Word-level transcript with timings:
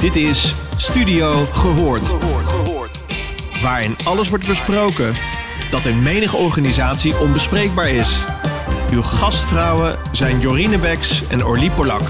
Dit 0.00 0.16
is 0.16 0.54
Studio 0.76 1.44
Gehoord. 1.52 2.14
Waarin 3.62 3.96
alles 4.04 4.28
wordt 4.28 4.46
besproken 4.46 5.16
dat 5.70 5.86
in 5.86 6.02
menige 6.02 6.36
organisatie 6.36 7.18
onbespreekbaar 7.18 7.88
is. 7.88 8.24
Uw 8.92 9.02
gastvrouwen 9.02 9.98
zijn 10.12 10.40
Jorine 10.40 10.78
Beks 10.78 11.28
en 11.28 11.44
Orlie 11.44 11.70
Polak. 11.70 12.02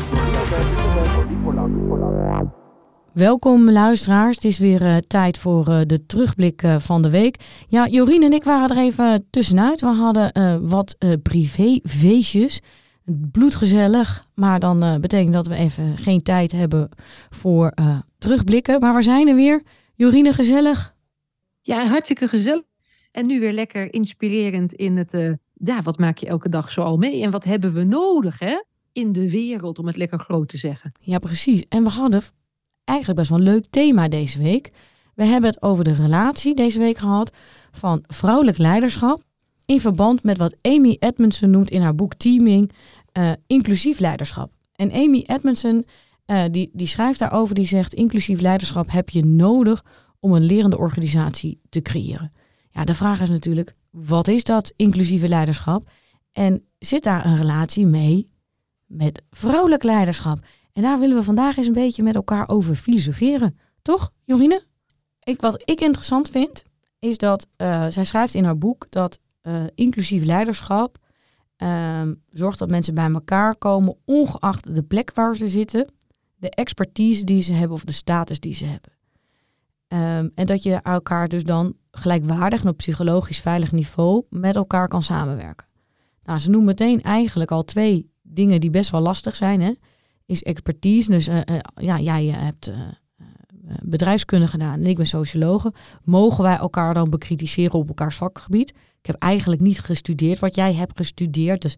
Welkom 3.13 3.71
luisteraars, 3.71 4.37
het 4.37 4.45
is 4.45 4.59
weer 4.59 4.83
uh, 4.83 4.97
tijd 4.97 5.39
voor 5.39 5.69
uh, 5.69 5.81
de 5.87 6.07
terugblik 6.07 6.63
uh, 6.63 6.79
van 6.79 7.03
de 7.03 7.11
week. 7.11 7.37
Ja, 7.69 7.87
Jorien 7.89 8.23
en 8.23 8.33
ik 8.33 8.45
waren 8.45 8.77
er 8.77 8.83
even 8.83 9.27
tussenuit. 9.31 9.81
We 9.81 9.87
hadden 9.87 10.69
wat 10.69 10.97
privéfeestjes. 11.23 12.61
Bloedgezellig, 13.05 14.27
maar 14.35 14.61
dan 14.61 15.01
betekent 15.01 15.33
dat 15.33 15.47
we 15.47 15.55
even 15.55 15.99
geen 15.99 16.23
tijd 16.23 16.53
hebben 16.53 16.89
voor 17.31 17.75
terugblikken. 18.19 18.81
Maar 18.81 18.95
we 18.95 19.03
zijn 19.03 19.29
er 19.29 19.35
weer. 19.35 19.63
Jorine, 19.95 20.33
gezellig? 20.33 20.95
Ja, 21.61 21.87
hartstikke 21.87 22.29
gezellig. 22.29 22.63
En 23.11 23.27
nu 23.27 23.41
weer 23.41 23.53
lekker 23.53 23.93
inspirerend 23.93 24.73
in 24.73 24.97
het, 24.97 25.13
ja, 25.55 25.83
wat 25.83 25.99
maak 25.99 26.19
je 26.19 26.27
elke 26.27 26.49
dag 26.49 26.71
zo 26.71 26.81
al 26.81 26.97
mee? 26.97 27.23
En 27.23 27.31
wat 27.31 27.45
hebben 27.45 27.73
we 27.73 27.85
nodig, 27.85 28.39
hè? 28.39 28.63
In 28.93 29.13
de 29.13 29.31
wereld, 29.31 29.79
om 29.79 29.87
het 29.87 29.97
lekker 29.97 30.19
groot 30.19 30.49
te 30.49 30.57
zeggen. 30.57 30.93
Ja, 31.01 31.19
precies. 31.19 31.65
En 31.69 31.83
we 31.83 31.91
hadden 31.91 32.23
eigenlijk 32.85 33.19
best 33.19 33.31
wel 33.31 33.39
een 33.39 33.53
leuk 33.55 33.67
thema 33.71 34.09
deze 34.09 34.43
week. 34.43 34.71
We 35.15 35.25
hebben 35.25 35.51
het 35.51 35.63
over 35.63 35.85
de 35.85 35.93
relatie 35.93 36.55
deze 36.55 36.79
week 36.79 36.99
gehad 36.99 37.33
van 37.71 38.05
vrouwelijk 38.07 38.59
leiderschap 38.59 39.23
in 39.71 39.81
verband 39.81 40.23
met 40.23 40.39
wat 40.39 40.57
Amy 40.63 40.97
Edmondson 40.99 41.51
noemt 41.51 41.71
in 41.71 41.83
haar 41.83 41.95
boek 41.95 42.15
Teaming 42.15 42.73
uh, 43.13 43.33
inclusief 43.47 43.99
leiderschap. 43.99 44.53
En 44.73 44.93
Amy 44.93 45.25
Edmondson 45.27 45.85
uh, 46.27 46.45
die, 46.51 46.71
die 46.73 46.87
schrijft 46.87 47.19
daarover, 47.19 47.55
die 47.55 47.67
zegt 47.67 47.95
inclusief 47.95 48.41
leiderschap 48.41 48.91
heb 48.91 49.09
je 49.09 49.25
nodig 49.25 49.85
om 50.21 50.33
een 50.33 50.45
lerende 50.45 50.79
organisatie 50.79 51.61
te 51.69 51.83
creëren. 51.83 52.33
Ja, 52.71 52.85
de 52.85 52.95
vraag 52.95 53.21
is 53.21 53.29
natuurlijk, 53.29 53.75
wat 53.91 54.29
is 54.29 54.45
dat 54.45 54.73
inclusieve 54.77 55.29
leiderschap? 55.29 55.91
En 56.33 56.65
zit 56.79 57.03
daar 57.03 57.27
een 57.27 57.37
relatie 57.37 57.87
mee 57.87 58.31
met 58.87 59.23
vrouwelijk 59.31 59.83
leiderschap? 59.83 60.39
En 60.73 60.83
daar 60.83 60.99
willen 60.99 61.17
we 61.17 61.23
vandaag 61.23 61.57
eens 61.57 61.67
een 61.67 61.73
beetje 61.73 62.03
met 62.03 62.15
elkaar 62.15 62.49
over 62.49 62.75
filosoferen. 62.75 63.59
Toch, 63.83 64.13
Jorine? 64.25 64.65
Ik, 65.23 65.41
wat 65.41 65.63
ik 65.65 65.81
interessant 65.81 66.31
vind, 66.31 66.63
is 66.99 67.19
dat 67.19 67.47
uh, 67.57 67.87
zij 67.89 68.05
schrijft 68.05 68.35
in 68.35 68.45
haar 68.45 68.59
boek 68.59 68.87
dat 68.89 69.19
uh, 69.43 69.65
inclusief 69.75 70.25
leiderschap 70.25 70.99
uh, 71.59 72.03
zorgt 72.31 72.59
dat 72.59 72.71
mensen 72.71 72.95
bij 72.95 73.11
elkaar 73.11 73.57
komen, 73.57 73.97
ongeacht 74.05 74.75
de 74.75 74.83
plek 74.83 75.11
waar 75.15 75.37
ze 75.37 75.49
zitten, 75.49 75.93
de 76.37 76.51
expertise 76.51 77.25
die 77.25 77.43
ze 77.43 77.53
hebben 77.53 77.77
of 77.77 77.85
de 77.85 77.93
status 77.93 78.41
die 78.41 78.55
ze 78.55 78.65
hebben. 78.65 78.93
Um, 79.89 80.31
en 80.35 80.47
dat 80.47 80.63
je 80.63 80.75
elkaar 80.75 81.29
dus 81.29 81.45
dan 81.45 81.75
gelijkwaardig 81.91 82.63
en 82.63 82.69
op 82.69 82.77
psychologisch 82.77 83.41
veilig 83.41 83.73
niveau 83.73 84.25
met 84.29 84.57
elkaar 84.57 84.89
kan 84.89 85.03
samenwerken. 85.03 85.67
Nou, 86.23 86.39
ze 86.39 86.51
noemen 86.51 86.69
meteen 86.69 87.03
eigenlijk 87.03 87.51
al 87.51 87.65
twee 87.65 88.11
dingen 88.23 88.61
die 88.61 88.71
best 88.71 88.91
wel 88.91 89.01
lastig 89.01 89.37
zijn. 89.37 89.61
Hè? 89.61 89.73
is 90.27 90.43
expertise. 90.43 91.11
Dus 91.11 91.29
uh, 91.29 91.37
uh, 91.37 91.57
ja, 91.75 92.01
jij 92.01 92.25
hebt 92.25 92.71
bedrijfskunde 93.83 94.49
gedaan 94.49 94.81
en 94.81 94.87
ik 94.87 94.97
ben 94.97 95.07
sociologe. 95.07 95.73
Mogen 96.03 96.43
wij 96.45 96.57
elkaar 96.57 96.95
dan 96.95 97.11
bekritiseren 97.11 97.79
op 97.79 97.89
elkaars 97.89 98.17
vakgebied? 98.17 98.73
Ik 99.01 99.07
heb 99.07 99.17
eigenlijk 99.17 99.61
niet 99.61 99.81
gestudeerd 99.81 100.39
wat 100.39 100.55
jij 100.55 100.75
hebt 100.75 100.97
gestudeerd. 100.97 101.63
Dus 101.63 101.77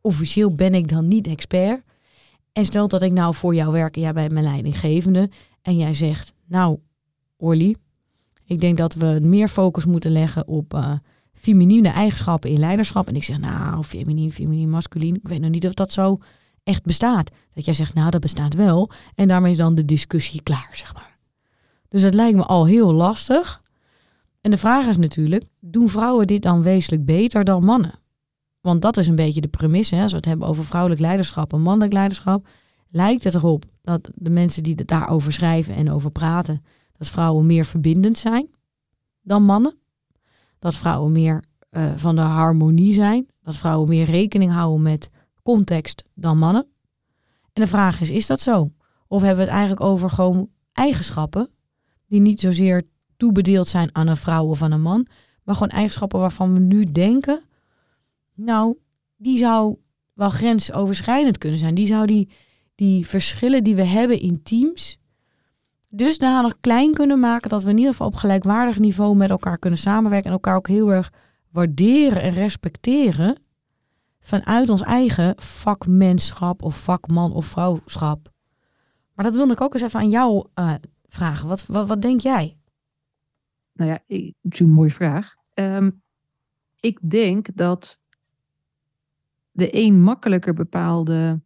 officieel 0.00 0.54
ben 0.54 0.74
ik 0.74 0.88
dan 0.88 1.08
niet 1.08 1.26
expert. 1.26 1.82
En 2.52 2.64
stel 2.64 2.88
dat 2.88 3.02
ik 3.02 3.12
nou 3.12 3.34
voor 3.34 3.54
jou 3.54 3.72
werk 3.72 3.94
en 3.96 4.00
jij 4.00 4.12
bent 4.12 4.32
mijn 4.32 4.44
leidinggevende. 4.44 5.30
En 5.62 5.76
jij 5.76 5.94
zegt, 5.94 6.32
nou 6.46 6.78
Orly, 7.36 7.76
ik 8.44 8.60
denk 8.60 8.76
dat 8.76 8.94
we 8.94 9.18
meer 9.22 9.48
focus 9.48 9.84
moeten 9.84 10.10
leggen 10.10 10.48
op 10.48 10.74
uh, 10.74 10.92
feminine 11.34 11.88
eigenschappen 11.88 12.50
in 12.50 12.58
leiderschap. 12.58 13.08
En 13.08 13.16
ik 13.16 13.24
zeg, 13.24 13.38
nou, 13.38 13.82
feminien, 13.82 14.32
feminien, 14.32 14.70
masculien. 14.70 15.14
Ik 15.14 15.28
weet 15.28 15.40
nog 15.40 15.50
niet 15.50 15.66
of 15.66 15.74
dat 15.74 15.92
zo 15.92 16.18
echt 16.64 16.84
bestaat. 16.84 17.30
Dat 17.52 17.64
jij 17.64 17.74
zegt, 17.74 17.94
nou 17.94 18.10
dat 18.10 18.20
bestaat 18.20 18.54
wel. 18.54 18.90
En 19.14 19.28
daarmee 19.28 19.50
is 19.50 19.56
dan 19.56 19.74
de 19.74 19.84
discussie 19.84 20.42
klaar, 20.42 20.70
zeg 20.72 20.94
maar. 20.94 21.18
Dus 21.88 22.02
het 22.02 22.14
lijkt 22.14 22.36
me 22.36 22.44
al 22.44 22.66
heel 22.66 22.92
lastig. 22.92 23.61
En 24.42 24.50
de 24.50 24.56
vraag 24.56 24.86
is 24.86 24.96
natuurlijk, 24.96 25.44
doen 25.60 25.88
vrouwen 25.88 26.26
dit 26.26 26.42
dan 26.42 26.62
wezenlijk 26.62 27.04
beter 27.04 27.44
dan 27.44 27.64
mannen? 27.64 28.00
Want 28.60 28.82
dat 28.82 28.96
is 28.96 29.06
een 29.06 29.16
beetje 29.16 29.40
de 29.40 29.48
premisse. 29.48 29.94
Hè? 29.94 30.02
Als 30.02 30.10
we 30.10 30.16
het 30.16 30.26
hebben 30.26 30.46
over 30.46 30.64
vrouwelijk 30.64 31.00
leiderschap 31.00 31.52
en 31.52 31.60
mannelijk 31.60 31.92
leiderschap, 31.92 32.48
lijkt 32.90 33.24
het 33.24 33.34
erop 33.34 33.64
dat 33.82 34.10
de 34.14 34.30
mensen 34.30 34.62
die 34.62 34.84
daarover 34.84 35.32
schrijven 35.32 35.74
en 35.74 35.90
over 35.90 36.10
praten, 36.10 36.64
dat 36.92 37.08
vrouwen 37.08 37.46
meer 37.46 37.64
verbindend 37.64 38.18
zijn 38.18 38.50
dan 39.22 39.42
mannen. 39.42 39.76
Dat 40.58 40.76
vrouwen 40.76 41.12
meer 41.12 41.42
uh, 41.70 41.92
van 41.96 42.14
de 42.14 42.20
harmonie 42.20 42.92
zijn. 42.92 43.26
Dat 43.42 43.56
vrouwen 43.56 43.88
meer 43.88 44.04
rekening 44.04 44.52
houden 44.52 44.82
met 44.82 45.10
context 45.42 46.04
dan 46.14 46.38
mannen. 46.38 46.66
En 47.52 47.62
de 47.62 47.68
vraag 47.68 48.00
is, 48.00 48.10
is 48.10 48.26
dat 48.26 48.40
zo? 48.40 48.72
Of 49.06 49.20
hebben 49.20 49.38
we 49.44 49.50
het 49.50 49.58
eigenlijk 49.58 49.80
over 49.80 50.10
gewoon 50.10 50.48
eigenschappen 50.72 51.50
die 52.06 52.20
niet 52.20 52.40
zozeer 52.40 52.82
toebedeeld 53.22 53.68
zijn 53.68 53.88
aan 53.92 54.06
een 54.06 54.16
vrouw 54.16 54.46
of 54.46 54.62
aan 54.62 54.72
een 54.72 54.82
man, 54.82 55.06
maar 55.42 55.54
gewoon 55.54 55.68
eigenschappen 55.68 56.20
waarvan 56.20 56.52
we 56.52 56.58
nu 56.58 56.84
denken, 56.84 57.42
nou, 58.34 58.76
die 59.16 59.38
zou 59.38 59.76
wel 60.12 60.30
grensoverschrijdend 60.30 61.38
kunnen 61.38 61.58
zijn. 61.58 61.74
Die 61.74 61.86
zou 61.86 62.06
die, 62.06 62.28
die 62.74 63.06
verschillen 63.06 63.64
die 63.64 63.74
we 63.74 63.84
hebben 63.84 64.20
in 64.20 64.42
teams 64.42 64.98
dusdanig 65.88 66.60
klein 66.60 66.92
kunnen 66.92 67.20
maken 67.20 67.50
dat 67.50 67.62
we 67.62 67.70
in 67.70 67.76
ieder 67.76 67.90
geval 67.90 68.06
op 68.06 68.14
gelijkwaardig 68.14 68.78
niveau 68.78 69.16
met 69.16 69.30
elkaar 69.30 69.58
kunnen 69.58 69.78
samenwerken 69.78 70.26
en 70.26 70.32
elkaar 70.32 70.56
ook 70.56 70.68
heel 70.68 70.92
erg 70.92 71.12
waarderen 71.50 72.22
en 72.22 72.30
respecteren 72.30 73.42
vanuit 74.20 74.68
ons 74.68 74.82
eigen 74.82 75.34
vakmenschap 75.36 76.62
of 76.62 76.76
vakman 76.76 77.32
of 77.32 77.46
vrouwschap. 77.46 78.32
Maar 79.14 79.24
dat 79.24 79.34
wilde 79.34 79.52
ik 79.52 79.60
ook 79.60 79.74
eens 79.74 79.82
even 79.82 80.00
aan 80.00 80.10
jou 80.10 80.46
uh, 80.54 80.74
vragen. 81.08 81.48
Wat, 81.48 81.66
wat, 81.66 81.88
wat 81.88 82.02
denk 82.02 82.20
jij? 82.20 82.56
Nou 83.72 83.90
ja, 83.90 83.98
ik, 84.06 84.34
het 84.42 84.52
is 84.52 84.58
een 84.58 84.70
mooie 84.70 84.90
vraag. 84.90 85.34
Um, 85.54 86.02
ik 86.80 86.98
denk 87.10 87.48
dat 87.54 88.00
de 89.50 89.68
een 89.84 90.02
makkelijker 90.02 90.54
bepaalde 90.54 91.40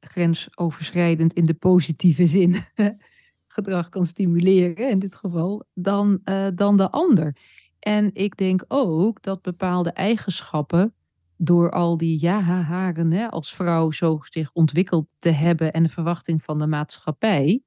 grensoverschrijdend 0.00 1.32
in 1.32 1.44
de 1.44 1.54
positieve 1.54 2.26
zin 2.26 2.56
gedrag 3.46 3.88
kan 3.88 4.04
stimuleren, 4.04 4.90
in 4.90 4.98
dit 4.98 5.14
geval, 5.14 5.64
dan, 5.74 6.20
uh, 6.24 6.46
dan 6.54 6.76
de 6.76 6.90
ander. 6.90 7.36
En 7.78 8.10
ik 8.14 8.36
denk 8.36 8.64
ook 8.68 9.22
dat 9.22 9.42
bepaalde 9.42 9.90
eigenschappen 9.90 10.94
door 11.36 11.70
al 11.70 11.96
die 11.96 12.20
ja-haren 12.20 13.12
hè, 13.12 13.30
als 13.30 13.54
vrouw 13.54 13.90
zo 13.90 14.18
zich 14.22 14.52
ontwikkeld 14.52 15.14
te 15.18 15.30
hebben 15.30 15.72
en 15.72 15.82
de 15.82 15.88
verwachting 15.88 16.42
van 16.42 16.58
de 16.58 16.66
maatschappij, 16.66 17.62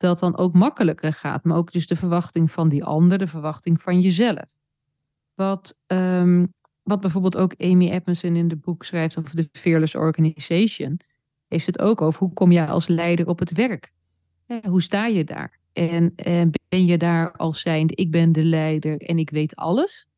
dat 0.00 0.18
dan 0.18 0.36
ook 0.36 0.54
makkelijker 0.54 1.12
gaat. 1.12 1.44
Maar 1.44 1.56
ook 1.56 1.72
dus 1.72 1.86
de 1.86 1.96
verwachting 1.96 2.50
van 2.50 2.68
die 2.68 2.84
ander, 2.84 3.18
de 3.18 3.26
verwachting 3.26 3.82
van 3.82 4.00
jezelf. 4.00 4.44
Wat, 5.34 5.78
um, 5.86 6.54
wat 6.82 7.00
bijvoorbeeld 7.00 7.36
ook 7.36 7.54
Amy 7.58 7.90
Edmondson 7.90 8.36
in 8.36 8.48
het 8.48 8.60
boek 8.60 8.84
schrijft 8.84 9.18
over 9.18 9.36
de 9.36 9.48
Fearless 9.52 9.94
Organization, 9.94 11.00
heeft 11.48 11.66
het 11.66 11.78
ook 11.78 12.00
over 12.00 12.18
hoe 12.20 12.32
kom 12.32 12.52
jij 12.52 12.66
als 12.66 12.86
leider 12.86 13.26
op 13.28 13.38
het 13.38 13.52
werk? 13.52 13.92
hoe 14.68 14.82
sta 14.82 15.06
je 15.06 15.24
daar? 15.24 15.58
En, 15.72 16.12
en 16.16 16.50
ben 16.68 16.84
je 16.84 16.98
daar 16.98 17.32
als 17.32 17.60
zijnde, 17.60 17.94
ik 17.94 18.10
ben 18.10 18.32
de 18.32 18.44
leider 18.44 19.00
en 19.00 19.18
ik 19.18 19.30
weet 19.30 19.56
alles? 19.56 20.08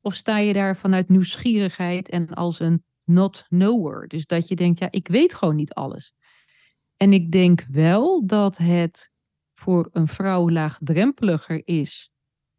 Of 0.00 0.14
sta 0.14 0.38
je 0.38 0.52
daar 0.52 0.76
vanuit 0.76 1.08
nieuwsgierigheid 1.08 2.08
en 2.08 2.28
als 2.28 2.60
een 2.60 2.84
not 3.04 3.44
knower? 3.48 4.08
Dus 4.08 4.26
dat 4.26 4.48
je 4.48 4.56
denkt, 4.56 4.78
ja, 4.78 4.88
ik 4.90 5.08
weet 5.08 5.34
gewoon 5.34 5.56
niet 5.56 5.72
alles. 5.72 6.14
En 6.96 7.12
ik 7.12 7.32
denk 7.32 7.66
wel 7.70 8.26
dat 8.26 8.56
het 8.56 9.09
voor 9.60 9.88
een 9.92 10.08
vrouw 10.08 10.50
laagdrempeliger 10.50 11.62
is 11.64 12.10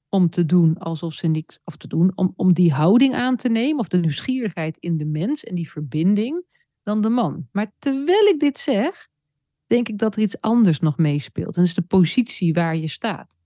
om 0.09 0.29
te 0.29 0.45
doen 0.45 0.77
alsof 0.77 1.13
ze 1.13 1.27
niks, 1.27 1.59
of 1.63 1.77
te 1.77 1.87
doen, 1.87 2.11
om, 2.15 2.33
om 2.35 2.53
die 2.53 2.73
houding 2.73 3.13
aan 3.13 3.35
te 3.35 3.49
nemen, 3.49 3.79
of 3.79 3.87
de 3.87 3.97
nieuwsgierigheid 3.97 4.77
in 4.77 4.97
de 4.97 5.05
mens 5.05 5.43
en 5.43 5.55
die 5.55 5.69
verbinding, 5.69 6.43
dan 6.83 7.01
de 7.01 7.09
man. 7.09 7.47
Maar 7.51 7.71
terwijl 7.79 8.25
ik 8.25 8.39
dit 8.39 8.59
zeg, 8.59 9.07
denk 9.67 9.87
ik 9.87 9.97
dat 9.97 10.15
er 10.15 10.21
iets 10.21 10.41
anders 10.41 10.79
nog 10.79 10.97
meespeelt. 10.97 11.55
En 11.55 11.61
dat 11.61 11.69
is 11.69 11.75
de 11.75 11.81
positie 11.81 12.53
waar 12.53 12.75
je 12.75 12.87
staat. 12.87 13.37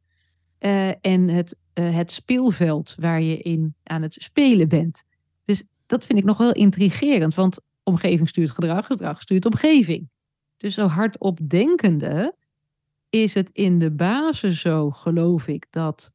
Uh, 0.60 1.06
en 1.06 1.28
het 1.28 1.58
uh, 1.80 1.96
het 1.96 2.12
speelveld 2.12 2.96
waar 3.00 3.22
je 3.22 3.38
in 3.38 3.76
aan 3.84 4.02
het 4.02 4.14
spelen 4.14 4.68
bent. 4.68 5.04
Dus 5.44 5.64
dat 5.86 6.06
vind 6.06 6.20
ik 6.20 6.26
nog 6.26 6.38
wel 6.38 6.54
intrigerend, 6.54 7.34
want 7.34 7.60
omgeving 7.84 8.30
stuurt 8.30 8.52
gedrag, 8.52 8.86
gedrag 8.86 9.22
stuurt 9.22 9.46
omgeving. 9.46 10.10
Dus 10.58 10.74
zo 10.74 10.88
hardop 10.88 11.40
denkende 11.50 12.36
is 13.22 13.34
het 13.34 13.50
in 13.52 13.80
de 13.80 13.92
basis 13.92 14.62
zo, 14.62 14.92
geloof 14.92 15.48
ik, 15.48 15.68
dat 15.70 16.12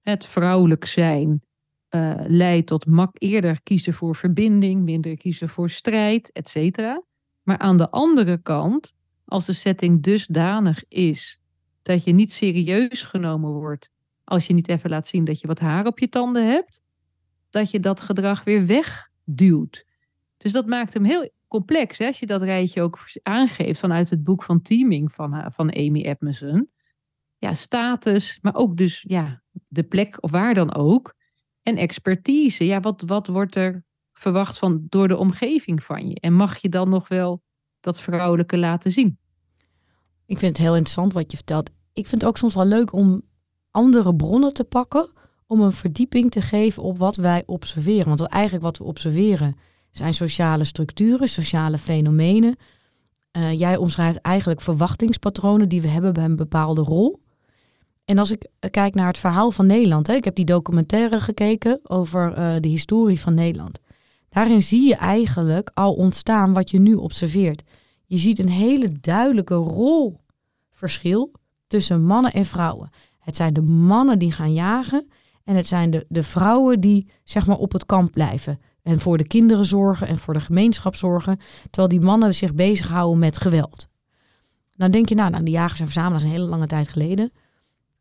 het 0.00 0.24
vrouwelijk 0.26 0.84
zijn 0.84 1.42
uh, 1.90 2.14
leidt 2.26 2.66
tot 2.66 2.86
mak 2.86 3.16
eerder 3.18 3.62
kiezen 3.62 3.94
voor 3.94 4.16
verbinding, 4.16 4.82
minder 4.82 5.16
kiezen 5.16 5.48
voor 5.48 5.70
strijd, 5.70 6.32
et 6.32 6.48
cetera. 6.48 7.02
Maar 7.42 7.58
aan 7.58 7.76
de 7.76 7.90
andere 7.90 8.42
kant, 8.42 8.92
als 9.24 9.44
de 9.44 9.52
setting 9.52 10.02
dusdanig 10.02 10.84
is 10.88 11.38
dat 11.82 12.04
je 12.04 12.12
niet 12.12 12.32
serieus 12.32 13.02
genomen 13.02 13.50
wordt 13.50 13.90
als 14.24 14.46
je 14.46 14.54
niet 14.54 14.68
even 14.68 14.90
laat 14.90 15.08
zien 15.08 15.24
dat 15.24 15.40
je 15.40 15.46
wat 15.46 15.58
haar 15.58 15.86
op 15.86 15.98
je 15.98 16.08
tanden 16.08 16.46
hebt, 16.46 16.82
dat 17.50 17.70
je 17.70 17.80
dat 17.80 18.00
gedrag 18.00 18.44
weer 18.44 18.66
wegduwt. 18.66 19.84
Dus 20.36 20.52
dat 20.52 20.66
maakt 20.66 20.94
hem 20.94 21.04
heel 21.04 21.30
complex. 21.54 21.98
Hè? 21.98 22.06
Als 22.06 22.18
je 22.18 22.26
dat 22.26 22.42
rijtje 22.42 22.82
ook 22.82 22.98
aangeeft 23.22 23.80
vanuit 23.80 24.10
het 24.10 24.24
boek 24.24 24.42
van 24.42 24.62
Teaming 24.62 25.12
van, 25.12 25.34
eh, 25.34 25.46
van 25.50 25.72
Amy 25.72 26.00
Edmondson. 26.00 26.70
Ja, 27.38 27.54
status, 27.54 28.38
maar 28.42 28.54
ook 28.54 28.76
dus 28.76 29.04
ja, 29.08 29.42
de 29.68 29.82
plek 29.82 30.16
of 30.20 30.30
waar 30.30 30.54
dan 30.54 30.74
ook. 30.74 31.14
En 31.62 31.76
expertise. 31.76 32.64
Ja, 32.64 32.80
wat, 32.80 33.02
wat 33.06 33.26
wordt 33.26 33.56
er 33.56 33.84
verwacht 34.12 34.58
van, 34.58 34.86
door 34.88 35.08
de 35.08 35.16
omgeving 35.16 35.82
van 35.82 36.08
je? 36.08 36.20
En 36.20 36.32
mag 36.32 36.58
je 36.58 36.68
dan 36.68 36.88
nog 36.88 37.08
wel 37.08 37.42
dat 37.80 38.00
vrouwelijke 38.00 38.58
laten 38.58 38.90
zien? 38.90 39.18
Ik 40.26 40.38
vind 40.38 40.56
het 40.56 40.66
heel 40.66 40.72
interessant 40.74 41.12
wat 41.12 41.30
je 41.30 41.36
vertelt. 41.36 41.70
Ik 41.92 42.06
vind 42.06 42.20
het 42.20 42.30
ook 42.30 42.36
soms 42.36 42.54
wel 42.54 42.66
leuk 42.66 42.92
om 42.92 43.22
andere 43.70 44.14
bronnen 44.14 44.52
te 44.52 44.64
pakken 44.64 45.10
om 45.46 45.60
een 45.60 45.72
verdieping 45.72 46.30
te 46.30 46.40
geven 46.40 46.82
op 46.82 46.98
wat 46.98 47.16
wij 47.16 47.42
observeren. 47.46 48.16
Want 48.16 48.22
eigenlijk 48.22 48.64
wat 48.64 48.78
we 48.78 48.84
observeren 48.84 49.56
zijn 49.96 50.14
sociale 50.14 50.64
structuren, 50.64 51.28
sociale 51.28 51.78
fenomenen. 51.78 52.56
Uh, 53.32 53.58
jij 53.58 53.76
omschrijft 53.76 54.20
eigenlijk 54.20 54.60
verwachtingspatronen 54.60 55.68
die 55.68 55.82
we 55.82 55.88
hebben 55.88 56.12
bij 56.12 56.24
een 56.24 56.36
bepaalde 56.36 56.80
rol. 56.80 57.22
En 58.04 58.18
als 58.18 58.30
ik 58.30 58.46
kijk 58.70 58.94
naar 58.94 59.06
het 59.06 59.18
verhaal 59.18 59.50
van 59.50 59.66
Nederland, 59.66 60.06
hè, 60.06 60.14
ik 60.14 60.24
heb 60.24 60.34
die 60.34 60.44
documentaire 60.44 61.20
gekeken 61.20 61.80
over 61.82 62.38
uh, 62.38 62.54
de 62.60 62.68
historie 62.68 63.20
van 63.20 63.34
Nederland. 63.34 63.80
Daarin 64.28 64.62
zie 64.62 64.88
je 64.88 64.94
eigenlijk 64.94 65.70
al 65.74 65.92
ontstaan 65.92 66.52
wat 66.52 66.70
je 66.70 66.78
nu 66.78 66.94
observeert. 66.94 67.62
Je 68.06 68.18
ziet 68.18 68.38
een 68.38 68.48
hele 68.48 68.92
duidelijke 69.00 69.54
rolverschil 69.54 71.32
tussen 71.66 72.04
mannen 72.04 72.32
en 72.32 72.44
vrouwen. 72.44 72.90
Het 73.18 73.36
zijn 73.36 73.52
de 73.52 73.62
mannen 73.62 74.18
die 74.18 74.32
gaan 74.32 74.52
jagen 74.52 75.08
en 75.44 75.56
het 75.56 75.66
zijn 75.66 75.90
de, 75.90 76.06
de 76.08 76.22
vrouwen 76.22 76.80
die 76.80 77.10
zeg 77.24 77.46
maar 77.46 77.58
op 77.58 77.72
het 77.72 77.86
kamp 77.86 78.12
blijven. 78.12 78.60
En 78.84 79.00
voor 79.00 79.18
de 79.18 79.26
kinderen 79.26 79.64
zorgen 79.64 80.06
en 80.06 80.18
voor 80.18 80.34
de 80.34 80.40
gemeenschap 80.40 80.96
zorgen. 80.96 81.38
Terwijl 81.70 81.88
die 81.88 82.00
mannen 82.00 82.34
zich 82.34 82.54
bezighouden 82.54 83.18
met 83.18 83.38
geweld. 83.38 83.88
Dan 84.76 84.90
denk 84.90 85.08
je, 85.08 85.14
nou, 85.14 85.30
nou 85.30 85.44
de 85.44 85.50
jagers 85.50 85.80
en 85.80 85.86
verzamelaars 85.86 86.22
een 86.22 86.28
hele 86.28 86.44
lange 86.44 86.66
tijd 86.66 86.88
geleden. 86.88 87.32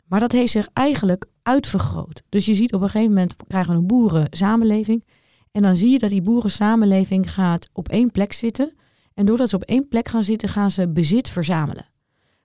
Maar 0.06 0.20
dat 0.20 0.32
heeft 0.32 0.52
zich 0.52 0.70
eigenlijk 0.74 1.26
uitvergroot. 1.44 2.24
Dus 2.30 2.46
je 2.46 2.54
ziet 2.54 2.74
op 2.74 2.82
een 2.82 2.90
gegeven 2.90 3.14
moment 3.14 3.36
krijgen 3.48 3.74
we 3.74 3.80
een 3.80 3.88
boerensamenleving. 3.88 5.06
En 5.52 5.62
dan 5.62 5.76
zie 5.76 5.92
je 5.92 6.00
dat 6.00 6.10
die 6.10 6.22
boerensamenleving 6.22 7.34
gaat 7.34 7.70
op 7.74 7.90
één 7.90 8.12
plek 8.12 8.34
zitten. 8.34 8.74
En 9.14 9.26
doordat 9.26 9.50
ze 9.50 9.56
op 9.56 9.64
één 9.64 9.88
plek 9.88 10.08
gaan 10.08 10.24
zitten, 10.24 10.50
gaan 10.50 10.72
ze 10.72 10.88
bezit 10.88 11.30
verzamelen. 11.30 11.86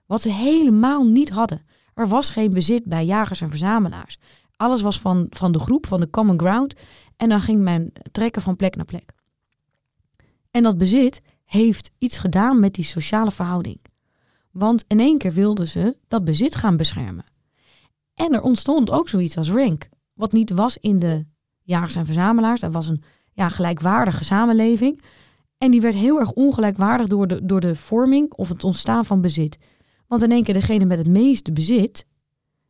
Wat 0.05 0.21
ze 0.21 0.31
helemaal 0.31 1.03
niet 1.03 1.29
hadden. 1.29 1.61
Er 1.93 2.07
was 2.07 2.29
geen 2.29 2.49
bezit 2.49 2.85
bij 2.85 3.05
jagers 3.05 3.41
en 3.41 3.49
verzamelaars. 3.49 4.17
Alles 4.55 4.81
was 4.81 4.99
van, 4.99 5.27
van 5.29 5.51
de 5.51 5.59
groep, 5.59 5.87
van 5.87 5.99
de 5.99 6.09
common 6.09 6.39
ground. 6.39 6.73
En 7.19 7.29
dan 7.29 7.41
ging 7.41 7.61
men 7.61 7.91
trekken 8.11 8.41
van 8.41 8.55
plek 8.55 8.75
naar 8.75 8.85
plek. 8.85 9.11
En 10.51 10.63
dat 10.63 10.77
bezit 10.77 11.21
heeft 11.45 11.91
iets 11.97 12.17
gedaan 12.17 12.59
met 12.59 12.73
die 12.73 12.83
sociale 12.83 13.31
verhouding. 13.31 13.79
Want 14.51 14.83
in 14.87 14.99
één 14.99 15.17
keer 15.17 15.33
wilden 15.33 15.67
ze 15.67 15.97
dat 16.07 16.23
bezit 16.23 16.55
gaan 16.55 16.77
beschermen. 16.77 17.23
En 18.13 18.33
er 18.33 18.41
ontstond 18.41 18.91
ook 18.91 19.09
zoiets 19.09 19.37
als 19.37 19.51
rank. 19.51 19.89
Wat 20.13 20.31
niet 20.31 20.49
was 20.49 20.77
in 20.77 20.99
de 20.99 21.25
jagers 21.61 21.95
en 21.95 22.05
verzamelaars. 22.05 22.59
Dat 22.59 22.73
was 22.73 22.87
een 22.87 23.03
ja, 23.33 23.49
gelijkwaardige 23.49 24.23
samenleving. 24.23 25.01
En 25.57 25.71
die 25.71 25.81
werd 25.81 25.95
heel 25.95 26.19
erg 26.19 26.31
ongelijkwaardig 26.31 27.07
door 27.07 27.27
de, 27.27 27.45
door 27.45 27.59
de 27.59 27.75
vorming 27.75 28.33
of 28.33 28.49
het 28.49 28.63
ontstaan 28.63 29.05
van 29.05 29.21
bezit. 29.21 29.57
Want 30.07 30.23
in 30.23 30.31
één 30.31 30.43
keer 30.43 30.53
degene 30.53 30.85
met 30.85 30.97
het 30.97 31.09
meeste 31.09 31.51
bezit, 31.51 32.05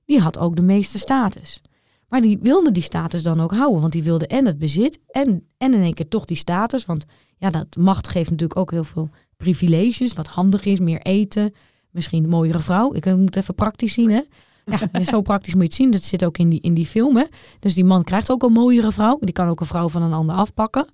die 0.06 0.20
had 0.20 0.38
ook 0.38 0.56
de 0.56 0.62
meeste 0.62 1.00
status. 1.00 1.62
Maar 2.10 2.22
die 2.22 2.38
wilde 2.42 2.72
die 2.72 2.84
status 2.84 3.24
dan 3.24 3.42
ook 3.42 3.52
houden, 3.52 3.82
want 3.82 3.94
die 3.94 4.04
wilde 4.04 4.28
en 4.28 4.46
het 4.46 4.58
bezit 4.58 5.00
en, 5.08 5.48
en 5.58 5.74
in 5.74 5.82
één 5.82 5.94
keer 5.94 6.08
toch 6.08 6.26
die 6.26 6.38
status. 6.38 6.86
Want 6.86 7.06
ja, 7.38 7.50
dat 7.50 7.76
macht 7.78 8.08
geeft 8.08 8.30
natuurlijk 8.30 8.60
ook 8.60 8.72
heel 8.72 8.84
veel 8.84 9.10
privileges, 9.38 10.14
wat 10.14 10.28
handig 10.28 10.66
is, 10.66 10.80
meer 10.80 11.02
eten, 11.02 11.54
misschien 11.92 12.24
een 12.24 12.30
mooiere 12.30 12.60
vrouw. 12.60 12.94
Ik 12.94 13.06
moet 13.06 13.26
het 13.26 13.36
even 13.36 13.56
praktisch 13.56 13.94
zien, 13.94 14.10
hè. 14.10 14.22
Ja, 14.66 15.04
zo 15.04 15.22
praktisch 15.22 15.54
moet 15.54 15.64
je 15.64 15.68
het 15.68 15.78
zien. 15.78 15.92
Dat 15.92 16.04
zit 16.04 16.26
ook 16.26 16.38
in 16.38 16.50
die, 16.50 16.62
in 16.62 16.74
die 16.74 16.86
film, 16.86 17.18
hè. 17.18 17.24
Dus 17.60 17.74
die 17.74 17.84
man 17.84 18.04
krijgt 18.04 18.32
ook 18.32 18.44
een 18.44 18.52
mooiere 18.52 18.92
vrouw. 18.92 19.18
Die 19.22 19.34
kan 19.34 19.48
ook 19.48 19.60
een 19.60 19.66
vrouw 19.66 19.90
van 19.90 20.02
een 20.02 20.14
ander 20.14 20.36
afpakken. 20.36 20.88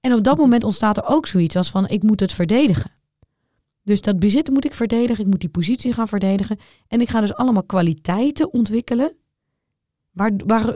En 0.00 0.12
op 0.12 0.24
dat 0.24 0.38
moment 0.38 0.64
ontstaat 0.64 0.96
er 0.96 1.06
ook 1.06 1.26
zoiets 1.26 1.56
als 1.56 1.70
van, 1.70 1.88
ik 1.88 2.02
moet 2.02 2.20
het 2.20 2.32
verdedigen. 2.32 2.90
Dus 3.82 4.00
dat 4.00 4.18
bezit 4.18 4.50
moet 4.50 4.64
ik 4.64 4.74
verdedigen, 4.74 5.24
ik 5.24 5.30
moet 5.30 5.40
die 5.40 5.48
positie 5.48 5.92
gaan 5.92 6.08
verdedigen. 6.08 6.58
En 6.88 7.00
ik 7.00 7.08
ga 7.08 7.20
dus 7.20 7.34
allemaal 7.34 7.64
kwaliteiten 7.64 8.52
ontwikkelen, 8.52 9.16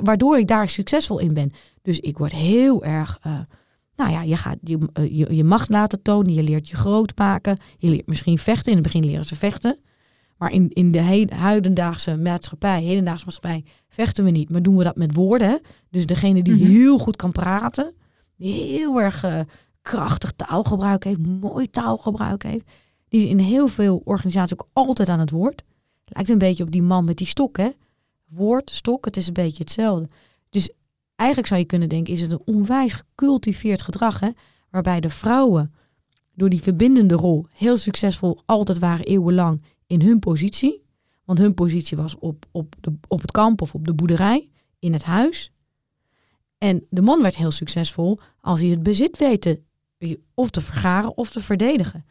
waardoor 0.00 0.38
ik 0.38 0.46
daar 0.46 0.68
succesvol 0.68 1.18
in 1.18 1.34
ben. 1.34 1.52
Dus 1.82 2.00
ik 2.00 2.18
word 2.18 2.32
heel 2.32 2.84
erg, 2.84 3.18
uh, 3.26 3.38
nou 3.96 4.10
ja, 4.10 4.22
je 4.22 4.36
gaat 4.36 4.58
je, 4.62 4.78
uh, 4.78 5.18
je, 5.18 5.34
je 5.34 5.44
macht 5.44 5.68
laten 5.68 6.02
tonen, 6.02 6.34
je 6.34 6.42
leert 6.42 6.68
je 6.68 6.76
groot 6.76 7.18
maken, 7.18 7.58
je 7.78 7.88
leert 7.88 8.06
misschien 8.06 8.38
vechten. 8.38 8.72
In 8.72 8.78
het 8.78 8.86
begin 8.86 9.04
leren 9.04 9.24
ze 9.24 9.36
vechten. 9.36 9.78
Maar 10.36 10.52
in, 10.52 10.68
in 10.68 10.92
de 10.92 11.00
he 11.00 11.26
huidendaagse 11.28 12.16
maatschappij, 12.16 12.82
hedendaagse 12.82 13.24
maatschappij, 13.24 13.64
vechten 13.88 14.24
we 14.24 14.30
niet, 14.30 14.50
maar 14.50 14.62
doen 14.62 14.76
we 14.76 14.84
dat 14.84 14.96
met 14.96 15.14
woorden. 15.14 15.60
Dus 15.90 16.06
degene 16.06 16.42
die 16.42 16.54
mhm. 16.54 16.64
heel 16.64 16.98
goed 16.98 17.16
kan 17.16 17.32
praten, 17.32 17.94
die 18.36 18.52
heel 18.52 19.00
erg 19.00 19.24
uh, 19.24 19.40
krachtig 19.82 20.32
taalgebruik 20.32 21.04
heeft, 21.04 21.26
mooi 21.26 21.70
taalgebruik 21.70 22.42
heeft, 22.42 22.70
die 23.08 23.20
is 23.20 23.30
in 23.30 23.38
heel 23.38 23.68
veel 23.68 24.02
organisaties 24.04 24.52
ook 24.52 24.68
altijd 24.72 25.08
aan 25.08 25.20
het 25.20 25.30
woord. 25.30 25.64
Lijkt 26.04 26.28
een 26.28 26.38
beetje 26.38 26.64
op 26.64 26.70
die 26.70 26.82
man 26.82 27.04
met 27.04 27.16
die 27.16 27.26
stok, 27.26 27.56
hè? 27.56 27.68
Woord, 28.28 28.70
stok, 28.70 29.04
het 29.04 29.16
is 29.16 29.26
een 29.26 29.32
beetje 29.32 29.62
hetzelfde. 29.62 30.08
Dus 30.50 30.70
eigenlijk 31.14 31.48
zou 31.48 31.60
je 31.60 31.66
kunnen 31.66 31.88
denken, 31.88 32.12
is 32.12 32.20
het 32.20 32.32
een 32.32 32.42
onwijs 32.44 32.92
gecultiveerd 32.92 33.80
gedrag, 33.80 34.20
hè? 34.20 34.30
Waarbij 34.70 35.00
de 35.00 35.10
vrouwen 35.10 35.74
door 36.34 36.48
die 36.48 36.62
verbindende 36.62 37.14
rol 37.14 37.46
heel 37.52 37.76
succesvol 37.76 38.40
altijd 38.44 38.78
waren 38.78 39.04
eeuwenlang 39.04 39.62
in 39.86 40.00
hun 40.00 40.18
positie. 40.18 40.84
Want 41.24 41.38
hun 41.38 41.54
positie 41.54 41.96
was 41.96 42.18
op, 42.18 42.46
op, 42.50 42.74
de, 42.80 42.92
op 43.08 43.20
het 43.20 43.30
kamp 43.30 43.60
of 43.62 43.74
op 43.74 43.84
de 43.84 43.94
boerderij, 43.94 44.48
in 44.78 44.92
het 44.92 45.04
huis. 45.04 45.52
En 46.58 46.86
de 46.90 47.02
man 47.02 47.22
werd 47.22 47.36
heel 47.36 47.50
succesvol 47.50 48.18
als 48.40 48.60
hij 48.60 48.68
het 48.68 48.82
bezit 48.82 49.18
weten 49.18 49.64
of 50.34 50.50
te 50.50 50.60
vergaren 50.60 51.16
of 51.16 51.30
te 51.30 51.40
verdedigen. 51.40 52.04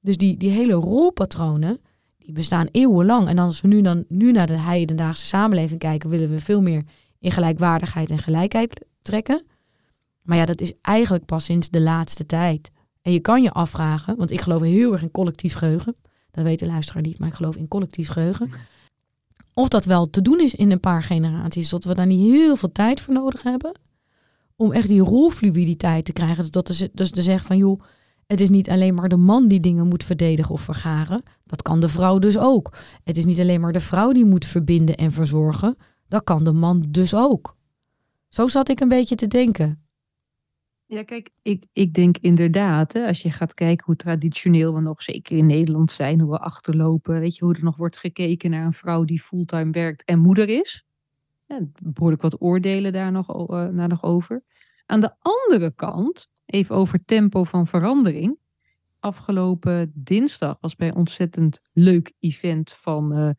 Dus 0.00 0.16
die, 0.16 0.36
die 0.36 0.50
hele 0.50 0.72
rolpatronen, 0.72 1.80
die 2.26 2.34
bestaan 2.34 2.68
eeuwenlang. 2.70 3.28
En 3.28 3.38
als 3.38 3.60
we 3.60 3.68
nu, 3.68 3.82
dan, 3.82 4.04
nu 4.08 4.32
naar 4.32 4.46
de 4.46 4.58
heidendaagse 4.58 5.26
samenleving 5.26 5.78
kijken, 5.78 6.10
willen 6.10 6.28
we 6.28 6.38
veel 6.38 6.62
meer 6.62 6.82
in 7.18 7.30
gelijkwaardigheid 7.30 8.10
en 8.10 8.18
gelijkheid 8.18 8.84
trekken. 9.02 9.44
Maar 10.22 10.36
ja, 10.36 10.44
dat 10.44 10.60
is 10.60 10.72
eigenlijk 10.82 11.24
pas 11.24 11.44
sinds 11.44 11.68
de 11.68 11.80
laatste 11.80 12.26
tijd. 12.26 12.70
En 13.02 13.12
je 13.12 13.20
kan 13.20 13.42
je 13.42 13.50
afvragen, 13.50 14.16
want 14.16 14.30
ik 14.30 14.40
geloof 14.40 14.60
heel 14.60 14.92
erg 14.92 15.02
in 15.02 15.10
collectief 15.10 15.54
geheugen. 15.54 15.96
Dat 16.30 16.44
weet 16.44 16.58
de 16.58 16.66
luisteraar 16.66 17.02
niet, 17.02 17.18
maar 17.18 17.28
ik 17.28 17.34
geloof 17.34 17.56
in 17.56 17.68
collectief 17.68 18.08
geheugen. 18.08 18.50
Of 19.54 19.68
dat 19.68 19.84
wel 19.84 20.10
te 20.10 20.22
doen 20.22 20.40
is 20.40 20.54
in 20.54 20.70
een 20.70 20.80
paar 20.80 21.02
generaties, 21.02 21.68
dat 21.68 21.84
we 21.84 21.94
daar 21.94 22.06
niet 22.06 22.32
heel 22.32 22.56
veel 22.56 22.72
tijd 22.72 23.00
voor 23.00 23.14
nodig 23.14 23.42
hebben. 23.42 23.78
Om 24.56 24.72
echt 24.72 24.88
die 24.88 25.00
rolfluiditeit 25.00 26.04
te 26.04 26.12
krijgen. 26.12 26.36
Dus 26.36 26.50
dat 26.50 26.68
is, 26.68 26.88
dus 26.92 27.10
te 27.10 27.22
zeggen 27.22 27.46
van 27.46 27.56
joh, 27.56 27.82
het 28.26 28.40
is 28.40 28.48
niet 28.48 28.70
alleen 28.70 28.94
maar 28.94 29.08
de 29.08 29.16
man 29.16 29.48
die 29.48 29.60
dingen 29.60 29.86
moet 29.88 30.04
verdedigen 30.04 30.54
of 30.54 30.60
vergaren. 30.60 31.22
Dat 31.44 31.62
kan 31.62 31.80
de 31.80 31.88
vrouw 31.88 32.18
dus 32.18 32.38
ook. 32.38 32.76
Het 33.04 33.16
is 33.16 33.24
niet 33.24 33.40
alleen 33.40 33.60
maar 33.60 33.72
de 33.72 33.80
vrouw 33.80 34.12
die 34.12 34.24
moet 34.24 34.44
verbinden 34.44 34.96
en 34.96 35.12
verzorgen. 35.12 35.76
Dat 36.08 36.24
kan 36.24 36.44
de 36.44 36.52
man 36.52 36.84
dus 36.88 37.14
ook. 37.14 37.56
Zo 38.28 38.48
zat 38.48 38.68
ik 38.68 38.80
een 38.80 38.88
beetje 38.88 39.14
te 39.14 39.26
denken. 39.26 39.86
Ja, 40.86 41.02
kijk, 41.02 41.30
ik, 41.42 41.64
ik 41.72 41.94
denk 41.94 42.18
inderdaad, 42.18 42.92
hè, 42.92 43.06
als 43.06 43.22
je 43.22 43.30
gaat 43.30 43.54
kijken 43.54 43.84
hoe 43.86 43.96
traditioneel 43.96 44.74
we 44.74 44.80
nog 44.80 45.02
zeker 45.02 45.36
in 45.36 45.46
Nederland 45.46 45.92
zijn, 45.92 46.20
hoe 46.20 46.30
we 46.30 46.38
achterlopen, 46.38 47.20
weet 47.20 47.36
je, 47.36 47.44
hoe 47.44 47.54
er 47.54 47.64
nog 47.64 47.76
wordt 47.76 47.96
gekeken 47.96 48.50
naar 48.50 48.64
een 48.64 48.72
vrouw 48.72 49.04
die 49.04 49.22
fulltime 49.22 49.70
werkt 49.70 50.04
en 50.04 50.18
moeder 50.18 50.48
is. 50.48 50.84
Ja, 51.46 51.60
behoorlijk 51.82 52.22
wat 52.22 52.40
oordelen 52.40 52.92
daar 52.92 53.12
nog, 53.12 53.50
uh, 53.50 53.66
naar 53.66 53.88
nog 53.88 54.02
over. 54.02 54.44
Aan 54.86 55.00
de 55.00 55.14
andere 55.18 55.74
kant 55.74 56.28
Even 56.46 56.76
over 56.76 57.04
tempo 57.04 57.44
van 57.44 57.66
verandering. 57.66 58.38
Afgelopen 58.98 59.92
dinsdag 59.94 60.56
was 60.60 60.76
bij 60.76 60.88
een 60.88 60.94
ontzettend 60.94 61.60
leuk 61.72 62.12
event 62.20 62.72
van, 62.72 63.18
uh, 63.18 63.30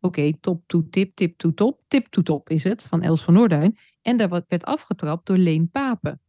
oké, 0.00 0.32
top 0.40 0.62
to 0.66 0.86
tip, 0.90 1.14
tip 1.14 1.38
to 1.38 1.54
top. 1.54 1.80
Tip 1.88 2.06
to 2.06 2.22
top 2.22 2.50
is 2.50 2.64
het, 2.64 2.82
van 2.82 3.02
Els 3.02 3.22
van 3.22 3.34
Noorduin. 3.34 3.76
En 4.02 4.16
daar 4.16 4.44
werd 4.48 4.64
afgetrapt 4.64 5.26
door 5.26 5.36
Leen 5.36 5.70
Papen. 5.70 6.20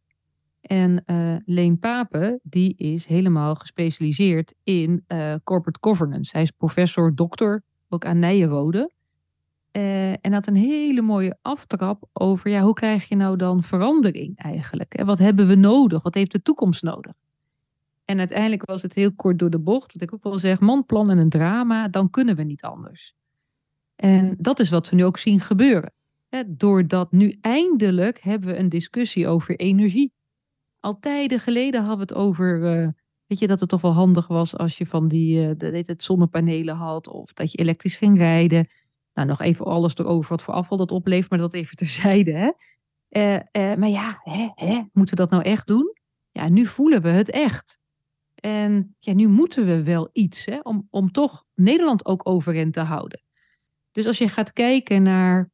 En 0.60 1.02
uh, 1.06 1.36
Leen 1.44 1.78
Papen, 1.78 2.40
die 2.42 2.74
is 2.76 3.06
helemaal 3.06 3.54
gespecialiseerd 3.54 4.54
in 4.62 5.04
uh, 5.08 5.34
corporate 5.44 5.78
governance. 5.80 6.30
Hij 6.32 6.42
is 6.42 6.50
professor, 6.50 7.14
dokter, 7.14 7.62
ook 7.88 8.04
aan 8.04 8.18
Nijenrode. 8.18 8.93
Uh, 9.76 10.10
en 10.10 10.32
had 10.32 10.46
een 10.46 10.56
hele 10.56 11.02
mooie 11.02 11.38
aftrap 11.42 12.08
over 12.12 12.50
ja, 12.50 12.62
hoe 12.62 12.74
krijg 12.74 13.08
je 13.08 13.16
nou 13.16 13.36
dan 13.36 13.62
verandering 13.62 14.38
eigenlijk? 14.38 14.94
En 14.94 15.06
wat 15.06 15.18
hebben 15.18 15.46
we 15.46 15.54
nodig? 15.54 16.02
Wat 16.02 16.14
heeft 16.14 16.32
de 16.32 16.42
toekomst 16.42 16.82
nodig? 16.82 17.12
En 18.04 18.18
uiteindelijk 18.18 18.64
was 18.64 18.82
het 18.82 18.94
heel 18.94 19.12
kort 19.12 19.38
door 19.38 19.50
de 19.50 19.58
bocht. 19.58 19.92
Wat 19.92 20.02
ik 20.02 20.14
ook 20.14 20.22
wel 20.22 20.38
zeg, 20.38 20.60
man, 20.60 20.86
plan 20.86 21.10
en 21.10 21.18
een 21.18 21.28
drama, 21.28 21.88
dan 21.88 22.10
kunnen 22.10 22.36
we 22.36 22.42
niet 22.42 22.62
anders. 22.62 23.14
En 23.96 24.34
dat 24.38 24.60
is 24.60 24.70
wat 24.70 24.88
we 24.88 24.96
nu 24.96 25.04
ook 25.04 25.18
zien 25.18 25.40
gebeuren. 25.40 25.92
Doordat 26.46 27.12
nu 27.12 27.38
eindelijk 27.40 28.20
hebben 28.20 28.48
we 28.48 28.58
een 28.58 28.68
discussie 28.68 29.28
over 29.28 29.56
energie. 29.56 30.12
Al 30.80 30.98
tijden 30.98 31.38
geleden 31.38 31.80
hadden 31.80 32.06
we 32.06 32.12
het 32.12 32.22
over, 32.22 32.64
eh, 32.64 32.88
weet 33.26 33.38
je, 33.38 33.46
dat 33.46 33.60
het 33.60 33.68
toch 33.68 33.80
wel 33.80 33.92
handig 33.92 34.26
was 34.26 34.56
als 34.56 34.78
je 34.78 34.86
van 34.86 35.08
die 35.08 35.56
uh, 35.58 35.86
het 35.86 36.02
zonnepanelen 36.02 36.74
had 36.74 37.08
of 37.08 37.32
dat 37.32 37.52
je 37.52 37.58
elektrisch 37.58 37.96
ging 37.96 38.18
rijden. 38.18 38.68
Nou, 39.14 39.28
nog 39.28 39.40
even 39.40 39.64
alles 39.64 39.96
erover 39.96 40.30
wat 40.30 40.42
voor 40.42 40.54
afval 40.54 40.78
dat 40.78 40.90
oplevert, 40.90 41.30
maar 41.30 41.38
dat 41.38 41.54
even 41.54 41.76
terzijde. 41.86 42.32
Hè? 42.32 42.50
Uh, 43.10 43.76
maar 43.76 43.88
ja, 43.88 44.20
hè, 44.22 44.48
hè, 44.54 44.82
moeten 44.92 45.16
we 45.16 45.20
dat 45.20 45.30
nou 45.30 45.42
echt 45.42 45.66
doen? 45.66 45.96
Ja, 46.30 46.48
nu 46.48 46.66
voelen 46.66 47.02
we 47.02 47.08
het 47.08 47.30
echt. 47.30 47.78
En 48.34 48.96
ja, 48.98 49.12
nu 49.12 49.28
moeten 49.28 49.66
we 49.66 49.82
wel 49.82 50.10
iets 50.12 50.44
hè, 50.44 50.58
om, 50.62 50.86
om 50.90 51.12
toch 51.12 51.44
Nederland 51.54 52.04
ook 52.04 52.28
overeind 52.28 52.72
te 52.72 52.80
houden. 52.80 53.22
Dus 53.92 54.06
als 54.06 54.18
je 54.18 54.28
gaat 54.28 54.52
kijken 54.52 55.02
naar 55.02 55.50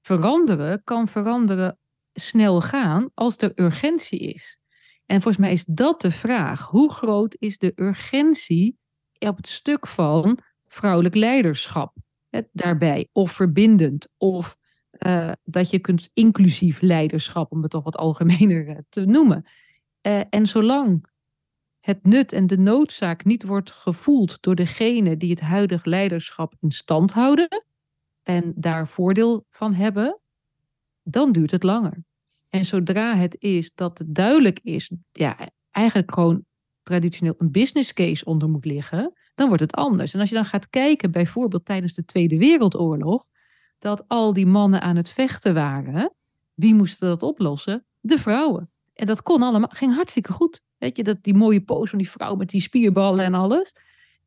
veranderen, 0.00 0.84
kan 0.84 1.08
veranderen 1.08 1.78
snel 2.12 2.60
gaan 2.60 3.10
als 3.14 3.36
er 3.36 3.52
urgentie 3.54 4.18
is. 4.18 4.58
En 5.06 5.22
volgens 5.22 5.44
mij 5.44 5.52
is 5.52 5.64
dat 5.64 6.00
de 6.00 6.10
vraag. 6.10 6.66
Hoe 6.66 6.92
groot 6.92 7.36
is 7.38 7.58
de 7.58 7.72
urgentie 7.74 8.78
op 9.18 9.36
het 9.36 9.48
stuk 9.48 9.86
van 9.86 10.38
vrouwelijk 10.66 11.14
leiderschap? 11.14 11.96
Hè, 12.30 12.40
daarbij, 12.52 13.08
of 13.12 13.32
verbindend, 13.32 14.08
of 14.16 14.56
uh, 15.06 15.32
dat 15.44 15.70
je 15.70 15.78
kunt 15.78 16.10
inclusief 16.12 16.80
leiderschap, 16.80 17.52
om 17.52 17.62
het 17.62 17.70
toch 17.70 17.84
wat 17.84 17.96
algemener 18.06 18.68
uh, 18.68 18.76
te 18.88 19.04
noemen. 19.04 19.46
Uh, 20.02 20.20
en 20.30 20.46
zolang 20.46 21.06
het 21.80 22.04
nut 22.06 22.32
en 22.32 22.46
de 22.46 22.58
noodzaak 22.58 23.24
niet 23.24 23.44
wordt 23.44 23.70
gevoeld 23.70 24.42
door 24.42 24.54
degene 24.54 25.16
die 25.16 25.30
het 25.30 25.40
huidige 25.40 25.88
leiderschap 25.88 26.54
in 26.60 26.70
stand 26.70 27.12
houden 27.12 27.64
en 28.22 28.52
daar 28.56 28.88
voordeel 28.88 29.44
van 29.50 29.74
hebben, 29.74 30.20
dan 31.02 31.32
duurt 31.32 31.50
het 31.50 31.62
langer. 31.62 32.04
En 32.48 32.64
zodra 32.64 33.14
het 33.14 33.36
is 33.38 33.74
dat 33.74 33.98
het 33.98 34.14
duidelijk 34.14 34.60
is, 34.62 34.90
ja, 35.12 35.48
eigenlijk 35.70 36.12
gewoon 36.12 36.44
traditioneel 36.82 37.34
een 37.38 37.50
business 37.50 37.92
case 37.92 38.24
onder 38.24 38.48
moet 38.48 38.64
liggen, 38.64 39.12
dan 39.38 39.48
wordt 39.48 39.62
het 39.62 39.74
anders. 39.74 40.14
En 40.14 40.20
als 40.20 40.28
je 40.28 40.34
dan 40.34 40.44
gaat 40.44 40.70
kijken, 40.70 41.10
bijvoorbeeld 41.10 41.64
tijdens 41.64 41.94
de 41.94 42.04
Tweede 42.04 42.38
Wereldoorlog, 42.38 43.24
dat 43.78 44.04
al 44.08 44.32
die 44.32 44.46
mannen 44.46 44.80
aan 44.80 44.96
het 44.96 45.10
vechten 45.10 45.54
waren, 45.54 46.12
wie 46.54 46.74
moesten 46.74 47.08
dat 47.08 47.22
oplossen? 47.22 47.84
De 48.00 48.18
vrouwen. 48.18 48.70
En 48.94 49.06
dat 49.06 49.22
kon 49.22 49.42
allemaal, 49.42 49.68
ging 49.72 49.94
hartstikke 49.94 50.32
goed. 50.32 50.62
Weet 50.78 50.96
je, 50.96 51.04
dat, 51.04 51.22
die 51.22 51.34
mooie 51.34 51.60
pose 51.60 51.90
van 51.90 51.98
die 51.98 52.10
vrouw 52.10 52.34
met 52.34 52.48
die 52.48 52.60
spierballen 52.60 53.24
en 53.24 53.34
alles. 53.34 53.74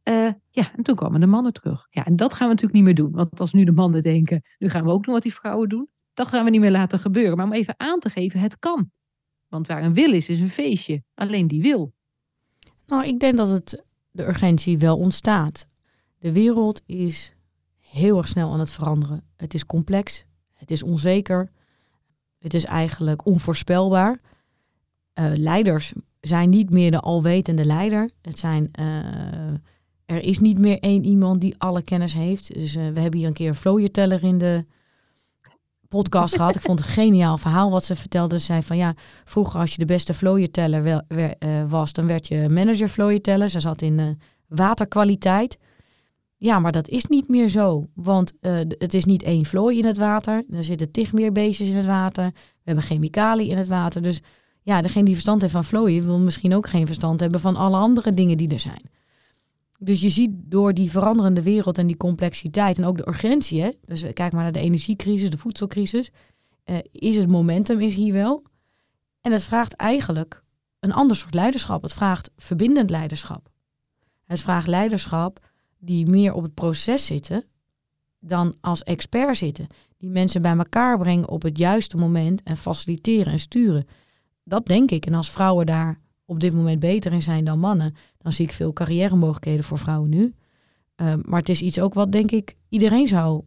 Uh, 0.03 0.29
ja, 0.49 0.71
en 0.75 0.83
toen 0.83 0.95
kwamen 0.95 1.19
de 1.19 1.27
mannen 1.27 1.53
terug. 1.53 1.87
Ja, 1.89 2.05
en 2.05 2.15
dat 2.15 2.33
gaan 2.33 2.47
we 2.47 2.53
natuurlijk 2.53 2.73
niet 2.73 2.83
meer 2.83 2.95
doen. 2.95 3.11
Want 3.11 3.39
als 3.39 3.53
nu 3.53 3.63
de 3.63 3.71
mannen 3.71 4.01
denken, 4.01 4.43
nu 4.57 4.69
gaan 4.69 4.83
we 4.83 4.91
ook 4.91 5.03
doen 5.03 5.13
wat 5.13 5.23
die 5.23 5.33
vrouwen 5.33 5.69
doen. 5.69 5.89
Dat 6.13 6.27
gaan 6.27 6.43
we 6.43 6.49
niet 6.49 6.61
meer 6.61 6.71
laten 6.71 6.99
gebeuren. 6.99 7.37
Maar 7.37 7.45
om 7.45 7.53
even 7.53 7.73
aan 7.77 7.99
te 7.99 8.09
geven, 8.09 8.39
het 8.39 8.59
kan. 8.59 8.91
Want 9.47 9.67
waar 9.67 9.83
een 9.83 9.93
wil 9.93 10.13
is, 10.13 10.29
is 10.29 10.39
een 10.39 10.49
feestje. 10.49 11.03
Alleen 11.13 11.47
die 11.47 11.61
wil. 11.61 11.93
Nou, 12.85 13.05
ik 13.05 13.19
denk 13.19 13.37
dat 13.37 13.49
het, 13.49 13.85
de 14.11 14.27
urgentie 14.27 14.77
wel 14.77 14.97
ontstaat. 14.97 15.65
De 16.17 16.31
wereld 16.31 16.81
is 16.85 17.33
heel 17.79 18.17
erg 18.17 18.27
snel 18.27 18.51
aan 18.51 18.59
het 18.59 18.71
veranderen. 18.71 19.23
Het 19.35 19.53
is 19.53 19.65
complex, 19.65 20.25
het 20.53 20.71
is 20.71 20.83
onzeker, 20.83 21.51
het 22.39 22.53
is 22.53 22.65
eigenlijk 22.65 23.25
onvoorspelbaar. 23.25 24.19
Uh, 25.19 25.31
leiders 25.35 25.93
zijn 26.21 26.49
niet 26.49 26.69
meer 26.69 26.91
de 26.91 26.99
alwetende 26.99 27.65
leider. 27.65 28.09
Het 28.21 28.39
zijn, 28.39 28.69
uh, 28.79 28.95
er 30.05 30.23
is 30.23 30.39
niet 30.39 30.59
meer 30.59 30.79
één 30.79 31.05
iemand 31.05 31.41
die 31.41 31.55
alle 31.57 31.81
kennis 31.81 32.13
heeft. 32.13 32.53
Dus 32.53 32.75
uh, 32.75 32.89
we 32.89 32.99
hebben 32.99 33.19
hier 33.19 33.27
een 33.27 33.33
keer 33.33 33.47
een 33.47 33.55
flowjeteller 33.55 34.23
in 34.23 34.37
de 34.37 34.65
podcast 35.91 36.35
gehad. 36.35 36.55
Ik 36.55 36.61
vond 36.61 36.79
het 36.79 36.87
een 36.87 36.93
geniaal 36.93 37.37
verhaal 37.37 37.71
wat 37.71 37.85
ze 37.85 37.95
vertelde. 37.95 38.39
Ze 38.39 38.45
zei 38.45 38.63
van 38.63 38.77
ja, 38.77 38.93
vroeger 39.23 39.59
als 39.59 39.71
je 39.71 39.77
de 39.77 39.85
beste 39.85 40.13
flowjeteller 40.13 40.83
wel, 40.83 41.01
was, 41.67 41.93
dan 41.93 42.07
werd 42.07 42.27
je 42.27 42.49
manager 42.49 42.87
flowjeteller. 42.87 43.49
Ze 43.49 43.59
zat 43.59 43.81
in 43.81 44.19
waterkwaliteit. 44.47 45.57
Ja, 46.37 46.59
maar 46.59 46.71
dat 46.71 46.87
is 46.87 47.05
niet 47.05 47.27
meer 47.27 47.47
zo. 47.47 47.87
Want 47.93 48.33
uh, 48.41 48.57
het 48.77 48.93
is 48.93 49.05
niet 49.05 49.23
één 49.23 49.45
vlooi 49.45 49.77
in 49.77 49.85
het 49.85 49.97
water. 49.97 50.43
Er 50.49 50.63
zitten 50.63 50.91
tig 50.91 51.13
meer 51.13 51.31
beestjes 51.31 51.67
in 51.67 51.75
het 51.75 51.85
water. 51.85 52.25
We 52.33 52.61
hebben 52.63 52.83
chemicaliën 52.83 53.49
in 53.49 53.57
het 53.57 53.67
water. 53.67 54.01
Dus 54.01 54.21
ja, 54.61 54.81
degene 54.81 55.05
die 55.05 55.13
verstand 55.13 55.41
heeft 55.41 55.53
van 55.53 55.63
vlooien 55.63 56.05
wil 56.05 56.19
misschien 56.19 56.55
ook 56.55 56.67
geen 56.67 56.85
verstand 56.85 57.19
hebben 57.19 57.39
van 57.39 57.55
alle 57.55 57.77
andere 57.77 58.13
dingen 58.13 58.37
die 58.37 58.49
er 58.49 58.59
zijn. 58.59 58.89
Dus 59.83 60.01
je 60.01 60.09
ziet 60.09 60.31
door 60.33 60.73
die 60.73 60.91
veranderende 60.91 61.41
wereld 61.41 61.77
en 61.77 61.87
die 61.87 61.97
complexiteit 61.97 62.77
en 62.77 62.85
ook 62.85 62.97
de 62.97 63.07
urgentie, 63.07 63.61
hè, 63.61 63.71
dus 63.85 64.01
kijk 64.13 64.33
maar 64.33 64.43
naar 64.43 64.51
de 64.51 64.59
energiecrisis, 64.59 65.29
de 65.29 65.37
voedselcrisis, 65.37 66.11
uh, 66.65 66.77
is 66.91 67.17
het 67.17 67.29
momentum 67.29 67.79
is 67.79 67.95
hier 67.95 68.13
wel. 68.13 68.43
En 69.21 69.31
het 69.31 69.43
vraagt 69.43 69.73
eigenlijk 69.73 70.43
een 70.79 70.93
ander 70.93 71.15
soort 71.15 71.33
leiderschap. 71.33 71.81
Het 71.81 71.93
vraagt 71.93 72.31
verbindend 72.37 72.89
leiderschap. 72.89 73.49
Het 74.25 74.41
vraagt 74.41 74.67
leiderschap 74.67 75.49
die 75.77 76.09
meer 76.09 76.33
op 76.33 76.43
het 76.43 76.53
proces 76.53 77.05
zitten 77.05 77.45
dan 78.19 78.55
als 78.59 78.83
expert 78.83 79.37
zitten. 79.37 79.67
Die 79.97 80.09
mensen 80.09 80.41
bij 80.41 80.57
elkaar 80.57 80.97
brengen 80.97 81.29
op 81.29 81.41
het 81.41 81.57
juiste 81.57 81.97
moment 81.97 82.43
en 82.43 82.57
faciliteren 82.57 83.33
en 83.33 83.39
sturen. 83.39 83.87
Dat 84.43 84.65
denk 84.65 84.91
ik. 84.91 85.05
En 85.05 85.13
als 85.13 85.31
vrouwen 85.31 85.65
daar 85.65 85.99
op 86.25 86.39
dit 86.39 86.53
moment 86.53 86.79
beter 86.79 87.13
in 87.13 87.21
zijn 87.21 87.45
dan 87.45 87.59
mannen, 87.59 87.95
dan 88.21 88.31
zie 88.31 88.45
ik 88.45 88.51
veel 88.51 88.73
carrière 88.73 89.15
mogelijkheden 89.15 89.63
voor 89.63 89.77
vrouwen 89.77 90.09
nu. 90.09 90.33
Uh, 91.01 91.13
maar 91.21 91.39
het 91.39 91.49
is 91.49 91.61
iets 91.61 91.79
ook 91.79 91.93
wat, 91.93 92.11
denk 92.11 92.31
ik, 92.31 92.55
iedereen 92.69 93.07
zou 93.07 93.43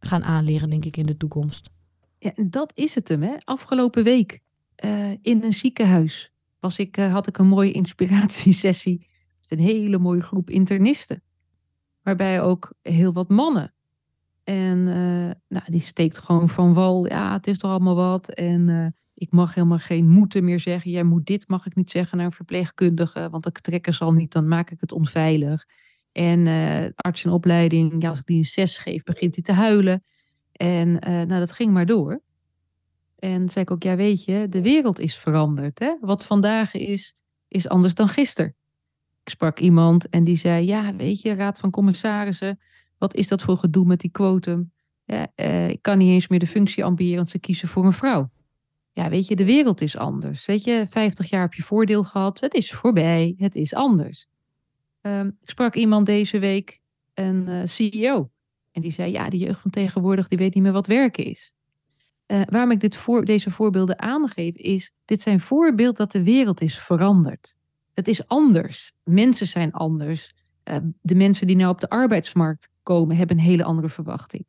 gaan 0.00 0.24
aanleren, 0.24 0.70
denk 0.70 0.84
ik, 0.84 0.96
in 0.96 1.06
de 1.06 1.16
toekomst. 1.16 1.70
Ja, 2.18 2.32
dat 2.46 2.72
is 2.74 2.94
het 2.94 3.08
hem. 3.08 3.22
Hè? 3.22 3.34
Afgelopen 3.44 4.04
week 4.04 4.40
uh, 4.84 5.10
in 5.10 5.42
een 5.42 5.52
ziekenhuis 5.52 6.32
was 6.60 6.78
ik, 6.78 6.96
uh, 6.96 7.12
had 7.12 7.26
ik 7.26 7.38
een 7.38 7.46
mooie 7.46 7.72
inspiratiesessie 7.72 9.06
met 9.40 9.50
een 9.58 9.64
hele 9.64 9.98
mooie 9.98 10.20
groep 10.20 10.50
internisten 10.50 11.22
waarbij 12.02 12.42
ook 12.42 12.72
heel 12.82 13.12
wat 13.12 13.28
mannen. 13.28 13.74
En 14.44 14.78
uh, 14.78 15.30
nou, 15.48 15.64
die 15.66 15.80
steekt 15.80 16.18
gewoon 16.18 16.48
van 16.48 16.74
wal, 16.74 17.06
ja, 17.06 17.32
het 17.32 17.46
is 17.46 17.58
toch 17.58 17.70
allemaal 17.70 17.94
wat. 17.94 18.28
En 18.28 18.94
ik 19.16 19.30
mag 19.30 19.54
helemaal 19.54 19.78
geen 19.78 20.08
moeten 20.08 20.44
meer 20.44 20.60
zeggen. 20.60 20.90
Jij 20.90 21.04
moet 21.04 21.26
dit, 21.26 21.48
mag 21.48 21.66
ik 21.66 21.74
niet 21.74 21.90
zeggen 21.90 22.16
naar 22.16 22.26
een 22.26 22.32
verpleegkundige, 22.32 23.28
want 23.30 23.46
ik 23.46 23.58
trekken 23.58 23.94
zal 23.94 24.12
niet, 24.12 24.32
dan 24.32 24.48
maak 24.48 24.70
ik 24.70 24.80
het 24.80 24.92
onveilig. 24.92 25.66
En 26.12 26.46
uh, 26.46 26.84
arts 26.96 27.24
in 27.24 27.30
opleiding, 27.30 28.02
ja, 28.02 28.08
als 28.08 28.18
ik 28.18 28.26
die 28.26 28.38
een 28.38 28.44
zes 28.44 28.78
geef, 28.78 29.02
begint 29.02 29.34
hij 29.34 29.44
te 29.44 29.52
huilen. 29.52 30.04
En 30.52 30.92
nou, 31.02 31.26
dat 31.26 31.52
ging 31.52 31.72
maar 31.72 31.86
door. 31.86 32.20
En 33.18 33.48
zei 33.48 33.64
ik 33.64 33.70
ook, 33.70 33.82
ja, 33.82 33.96
weet 33.96 34.24
je, 34.24 34.46
de 34.48 34.62
wereld 34.62 34.98
is 34.98 35.16
veranderd. 35.16 35.78
Hè? 35.78 35.96
Wat 36.00 36.24
vandaag 36.24 36.74
is, 36.74 37.14
is 37.48 37.68
anders 37.68 37.94
dan 37.94 38.08
gisteren. 38.08 38.54
Ik 39.24 39.32
sprak 39.32 39.58
iemand 39.58 40.08
en 40.08 40.24
die 40.24 40.36
zei: 40.36 40.66
Ja, 40.66 40.96
weet 40.96 41.20
je, 41.20 41.34
Raad 41.34 41.58
van 41.58 41.70
Commissarissen, 41.70 42.60
wat 42.98 43.14
is 43.14 43.28
dat 43.28 43.42
voor 43.42 43.56
gedoe 43.56 43.86
met 43.86 44.00
die 44.00 44.10
quotum? 44.10 44.72
Ja, 45.04 45.26
uh, 45.36 45.68
ik 45.68 45.82
kan 45.82 45.98
niet 45.98 46.10
eens 46.10 46.28
meer 46.28 46.38
de 46.38 46.46
functie 46.46 46.84
ambiëren, 46.84 47.16
want 47.16 47.30
ze 47.30 47.38
kiezen 47.38 47.68
voor 47.68 47.84
een 47.84 47.92
vrouw. 47.92 48.30
Ja, 48.96 49.08
weet 49.08 49.26
je, 49.26 49.36
de 49.36 49.44
wereld 49.44 49.80
is 49.80 49.96
anders. 49.96 50.46
Weet 50.46 50.64
je, 50.64 50.86
50 50.90 51.30
jaar 51.30 51.40
heb 51.40 51.54
je 51.54 51.62
voordeel 51.62 52.04
gehad. 52.04 52.40
Het 52.40 52.54
is 52.54 52.72
voorbij, 52.72 53.34
het 53.38 53.54
is 53.54 53.74
anders. 53.74 54.26
Um, 55.00 55.26
ik 55.42 55.50
sprak 55.50 55.74
iemand 55.74 56.06
deze 56.06 56.38
week, 56.38 56.80
een 57.14 57.48
uh, 57.48 57.60
CEO. 57.64 58.30
En 58.72 58.80
die 58.80 58.92
zei: 58.92 59.12
Ja, 59.12 59.28
de 59.28 59.38
jeugd 59.38 59.60
van 59.60 59.70
tegenwoordig 59.70 60.28
die 60.28 60.38
weet 60.38 60.54
niet 60.54 60.62
meer 60.62 60.72
wat 60.72 60.86
werken 60.86 61.24
is. 61.24 61.52
Uh, 62.26 62.40
waarom 62.48 62.70
ik 62.70 62.80
dit 62.80 62.96
voor, 62.96 63.24
deze 63.24 63.50
voorbeelden 63.50 63.98
aangeef, 63.98 64.54
is: 64.54 64.92
dit 65.04 65.22
zijn 65.22 65.40
voorbeelden 65.40 65.96
dat 65.96 66.12
de 66.12 66.22
wereld 66.22 66.60
is 66.60 66.78
veranderd 66.78 67.56
het 67.96 68.08
is 68.08 68.26
anders. 68.28 68.92
Mensen 69.04 69.46
zijn 69.46 69.72
anders. 69.72 70.34
Uh, 70.64 70.76
de 71.00 71.14
mensen 71.14 71.46
die 71.46 71.56
nou 71.56 71.70
op 71.70 71.80
de 71.80 71.88
arbeidsmarkt 71.88 72.68
komen, 72.82 73.16
hebben 73.16 73.38
een 73.38 73.42
hele 73.42 73.64
andere 73.64 73.88
verwachting. 73.88 74.48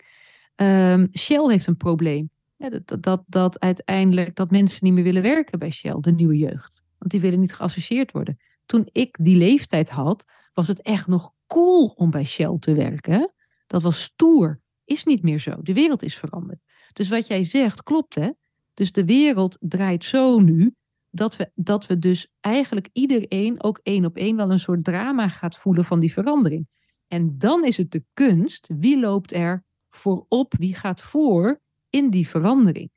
Um, 0.55 1.09
Shell 1.13 1.47
heeft 1.47 1.67
een 1.67 1.77
probleem. 1.77 2.29
Ja, 2.57 2.69
dat, 2.69 3.03
dat, 3.03 3.23
dat 3.27 3.59
uiteindelijk 3.59 4.35
dat 4.35 4.51
mensen 4.51 4.79
niet 4.83 4.93
meer 4.93 5.03
willen 5.03 5.21
werken 5.21 5.59
bij 5.59 5.69
Shell, 5.69 5.97
de 5.99 6.11
nieuwe 6.11 6.37
jeugd. 6.37 6.83
Want 6.97 7.11
die 7.11 7.21
willen 7.21 7.39
niet 7.39 7.53
geassocieerd 7.53 8.11
worden. 8.11 8.39
Toen 8.65 8.89
ik 8.91 9.17
die 9.21 9.35
leeftijd 9.35 9.89
had, 9.89 10.25
was 10.53 10.67
het 10.67 10.81
echt 10.81 11.07
nog 11.07 11.33
cool 11.47 11.87
om 11.87 12.11
bij 12.11 12.23
Shell 12.23 12.57
te 12.59 12.73
werken. 12.73 13.33
Dat 13.67 13.81
was 13.81 14.01
stoer. 14.01 14.61
Is 14.85 15.03
niet 15.03 15.23
meer 15.23 15.39
zo. 15.39 15.55
De 15.61 15.73
wereld 15.73 16.03
is 16.03 16.15
veranderd. 16.15 16.59
Dus 16.93 17.09
wat 17.09 17.27
jij 17.27 17.43
zegt 17.43 17.83
klopt, 17.83 18.15
hè? 18.15 18.29
Dus 18.73 18.91
de 18.91 19.05
wereld 19.05 19.57
draait 19.59 20.03
zo 20.03 20.39
nu 20.39 20.75
dat 21.09 21.35
we, 21.35 21.51
dat 21.55 21.85
we 21.85 21.99
dus 21.99 22.27
eigenlijk 22.39 22.89
iedereen 22.93 23.63
ook 23.63 23.79
één 23.83 24.05
op 24.05 24.15
één 24.15 24.35
wel 24.35 24.51
een 24.51 24.59
soort 24.59 24.83
drama 24.83 25.27
gaat 25.27 25.57
voelen 25.57 25.85
van 25.85 25.99
die 25.99 26.13
verandering. 26.13 26.67
En 27.07 27.37
dan 27.37 27.65
is 27.65 27.77
het 27.77 27.91
de 27.91 28.03
kunst, 28.13 28.69
wie 28.79 28.99
loopt 28.99 29.33
er 29.33 29.63
voorop, 29.89 30.53
wie 30.57 30.75
gaat 30.75 31.01
voor 31.01 31.61
in 31.89 32.09
die 32.09 32.27
verandering. 32.27 32.91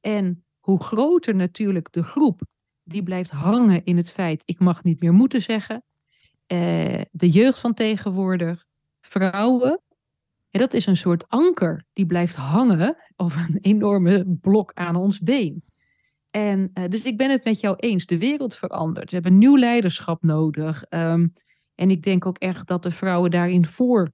En 0.00 0.44
hoe 0.58 0.82
groter 0.82 1.34
natuurlijk 1.34 1.92
de 1.92 2.02
groep 2.02 2.42
die 2.82 3.02
blijft 3.02 3.30
hangen 3.30 3.84
in 3.84 3.96
het 3.96 4.10
feit, 4.10 4.42
ik 4.44 4.58
mag 4.58 4.84
niet 4.84 5.00
meer 5.00 5.12
moeten 5.12 5.42
zeggen, 5.42 5.84
eh, 6.46 7.00
de 7.10 7.30
jeugd 7.30 7.58
van 7.58 7.74
tegenwoordig, 7.74 8.64
vrouwen, 9.00 9.80
En 10.50 10.62
dat 10.62 10.74
is 10.74 10.86
een 10.86 10.96
soort 10.96 11.28
anker 11.28 11.84
die 11.92 12.06
blijft 12.06 12.34
hangen 12.34 12.96
of 13.16 13.48
een 13.48 13.58
enorme 13.60 14.36
blok 14.40 14.72
aan 14.74 14.96
ons 14.96 15.20
been. 15.20 15.64
En 16.30 16.70
uh, 16.74 16.84
dus 16.88 17.04
ik 17.04 17.16
ben 17.16 17.30
het 17.30 17.44
met 17.44 17.60
jou 17.60 17.76
eens. 17.76 18.06
De 18.06 18.18
wereld 18.18 18.56
verandert. 18.56 19.08
We 19.08 19.14
hebben 19.14 19.38
nieuw 19.38 19.56
leiderschap 19.56 20.22
nodig. 20.22 20.84
Um, 20.90 21.32
en 21.74 21.90
ik 21.90 22.02
denk 22.02 22.26
ook 22.26 22.38
echt 22.38 22.66
dat 22.66 22.82
de 22.82 22.90
vrouwen 22.90 23.30
daarin 23.30 23.66
voor 23.66 24.10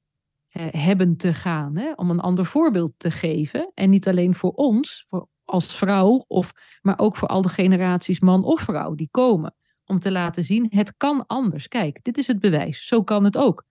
hebben 0.61 1.17
te 1.17 1.35
gaan. 1.35 1.77
Hè? 1.77 1.93
Om 1.93 2.11
een 2.11 2.21
ander 2.21 2.47
voorbeeld 2.47 2.93
te 2.97 3.11
geven. 3.11 3.71
En 3.75 3.91
niet 3.91 4.09
alleen 4.09 4.35
voor 4.35 4.51
ons, 4.51 5.05
voor 5.09 5.29
als 5.45 5.75
vrouw, 5.75 6.25
of, 6.27 6.53
maar 6.83 6.99
ook 6.99 7.17
voor 7.17 7.29
al 7.29 7.43
de 7.43 7.49
generaties 7.49 8.21
man 8.21 8.45
of 8.45 8.61
vrouw 8.61 8.95
die 8.95 9.09
komen. 9.11 9.55
Om 9.85 9.99
te 9.99 10.11
laten 10.11 10.45
zien, 10.45 10.67
het 10.69 10.97
kan 10.97 11.27
anders. 11.27 11.69
Kijk, 11.69 11.99
dit 12.03 12.19
is 12.19 12.27
het 12.27 12.41
bewijs. 12.41 12.87
Zo 12.87 13.03
kan 13.03 13.25
het 13.25 13.37
ook. 13.37 13.65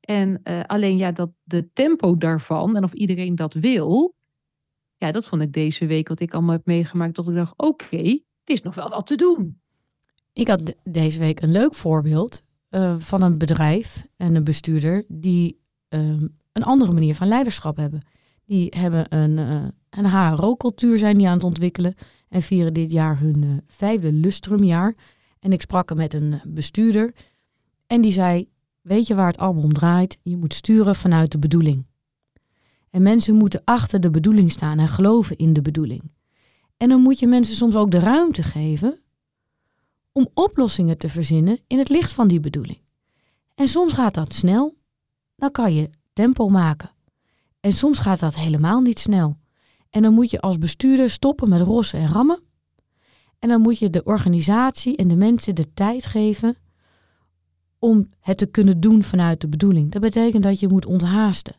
En 0.00 0.40
uh, 0.44 0.60
alleen 0.66 0.96
ja, 0.96 1.12
dat 1.12 1.30
de 1.42 1.72
tempo 1.72 2.16
daarvan 2.16 2.76
en 2.76 2.84
of 2.84 2.92
iedereen 2.92 3.34
dat 3.34 3.54
wil, 3.54 4.14
ja, 4.96 5.12
dat 5.12 5.26
vond 5.26 5.42
ik 5.42 5.52
deze 5.52 5.86
week 5.86 6.08
wat 6.08 6.20
ik 6.20 6.34
allemaal 6.34 6.54
heb 6.54 6.66
meegemaakt. 6.66 7.16
Dat 7.16 7.28
ik 7.28 7.34
dacht, 7.34 7.52
oké, 7.56 7.96
het 7.96 8.22
is 8.44 8.62
nog 8.62 8.74
wel 8.74 8.88
wat 8.88 9.06
te 9.06 9.16
doen. 9.16 9.60
Ik 10.32 10.48
had 10.48 10.76
deze 10.84 11.18
week 11.18 11.42
een 11.42 11.52
leuk 11.52 11.74
voorbeeld 11.74 12.42
uh, 12.70 12.94
van 12.98 13.22
een 13.22 13.38
bedrijf 13.38 14.06
en 14.16 14.34
een 14.34 14.44
bestuurder 14.44 15.04
die 15.08 15.59
uh, 15.90 16.00
een 16.52 16.64
andere 16.64 16.92
manier 16.92 17.14
van 17.14 17.28
leiderschap 17.28 17.76
hebben. 17.76 18.00
Die 18.44 18.72
hebben 18.76 19.16
een, 19.16 19.36
uh, 19.36 19.64
een 19.90 20.06
HRO-cultuur 20.06 20.98
zijn 20.98 21.18
die 21.18 21.28
aan 21.28 21.34
het 21.34 21.44
ontwikkelen 21.44 21.94
en 22.28 22.42
vieren 22.42 22.72
dit 22.72 22.90
jaar 22.90 23.18
hun 23.18 23.42
uh, 23.42 23.56
vijfde 23.66 24.12
lustrumjaar. 24.12 24.94
En 25.38 25.52
ik 25.52 25.60
sprak 25.60 25.94
met 25.94 26.14
een 26.14 26.40
bestuurder 26.46 27.14
en 27.86 28.00
die 28.00 28.12
zei, 28.12 28.48
weet 28.80 29.06
je 29.06 29.14
waar 29.14 29.26
het 29.26 29.38
allemaal 29.38 29.62
om 29.62 29.72
draait? 29.72 30.18
Je 30.22 30.36
moet 30.36 30.54
sturen 30.54 30.96
vanuit 30.96 31.32
de 31.32 31.38
bedoeling. 31.38 31.86
En 32.90 33.02
mensen 33.02 33.34
moeten 33.34 33.62
achter 33.64 34.00
de 34.00 34.10
bedoeling 34.10 34.50
staan 34.50 34.78
en 34.78 34.88
geloven 34.88 35.36
in 35.36 35.52
de 35.52 35.62
bedoeling. 35.62 36.02
En 36.76 36.88
dan 36.88 37.00
moet 37.00 37.18
je 37.18 37.26
mensen 37.26 37.56
soms 37.56 37.76
ook 37.76 37.90
de 37.90 37.98
ruimte 37.98 38.42
geven 38.42 39.00
om 40.12 40.28
oplossingen 40.34 40.98
te 40.98 41.08
verzinnen 41.08 41.58
in 41.66 41.78
het 41.78 41.88
licht 41.88 42.12
van 42.12 42.28
die 42.28 42.40
bedoeling. 42.40 42.80
En 43.54 43.68
soms 43.68 43.92
gaat 43.92 44.14
dat 44.14 44.34
snel, 44.34 44.76
dan 45.40 45.50
kan 45.50 45.74
je 45.74 45.90
tempo 46.12 46.48
maken. 46.48 46.90
En 47.60 47.72
soms 47.72 47.98
gaat 47.98 48.20
dat 48.20 48.34
helemaal 48.34 48.80
niet 48.80 48.98
snel. 48.98 49.36
En 49.90 50.02
dan 50.02 50.14
moet 50.14 50.30
je 50.30 50.40
als 50.40 50.58
bestuurder 50.58 51.10
stoppen 51.10 51.48
met 51.48 51.60
rossen 51.60 51.98
en 51.98 52.08
rammen. 52.08 52.42
En 53.38 53.48
dan 53.48 53.60
moet 53.60 53.78
je 53.78 53.90
de 53.90 54.04
organisatie 54.04 54.96
en 54.96 55.08
de 55.08 55.16
mensen 55.16 55.54
de 55.54 55.72
tijd 55.74 56.06
geven 56.06 56.56
om 57.78 58.08
het 58.20 58.38
te 58.38 58.46
kunnen 58.46 58.80
doen 58.80 59.02
vanuit 59.02 59.40
de 59.40 59.48
bedoeling. 59.48 59.92
Dat 59.92 60.02
betekent 60.02 60.42
dat 60.42 60.60
je 60.60 60.68
moet 60.68 60.86
onthaasten. 60.86 61.56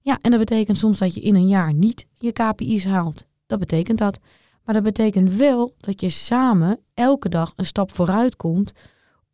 Ja, 0.00 0.18
en 0.20 0.30
dat 0.30 0.40
betekent 0.40 0.76
soms 0.76 0.98
dat 0.98 1.14
je 1.14 1.20
in 1.20 1.34
een 1.34 1.48
jaar 1.48 1.74
niet 1.74 2.06
je 2.12 2.32
KPI's 2.32 2.84
haalt. 2.84 3.26
Dat 3.46 3.58
betekent 3.58 3.98
dat. 3.98 4.18
Maar 4.64 4.74
dat 4.74 4.84
betekent 4.84 5.34
wel 5.34 5.74
dat 5.78 6.00
je 6.00 6.10
samen 6.10 6.80
elke 6.94 7.28
dag 7.28 7.52
een 7.56 7.66
stap 7.66 7.92
vooruit 7.92 8.36
komt 8.36 8.72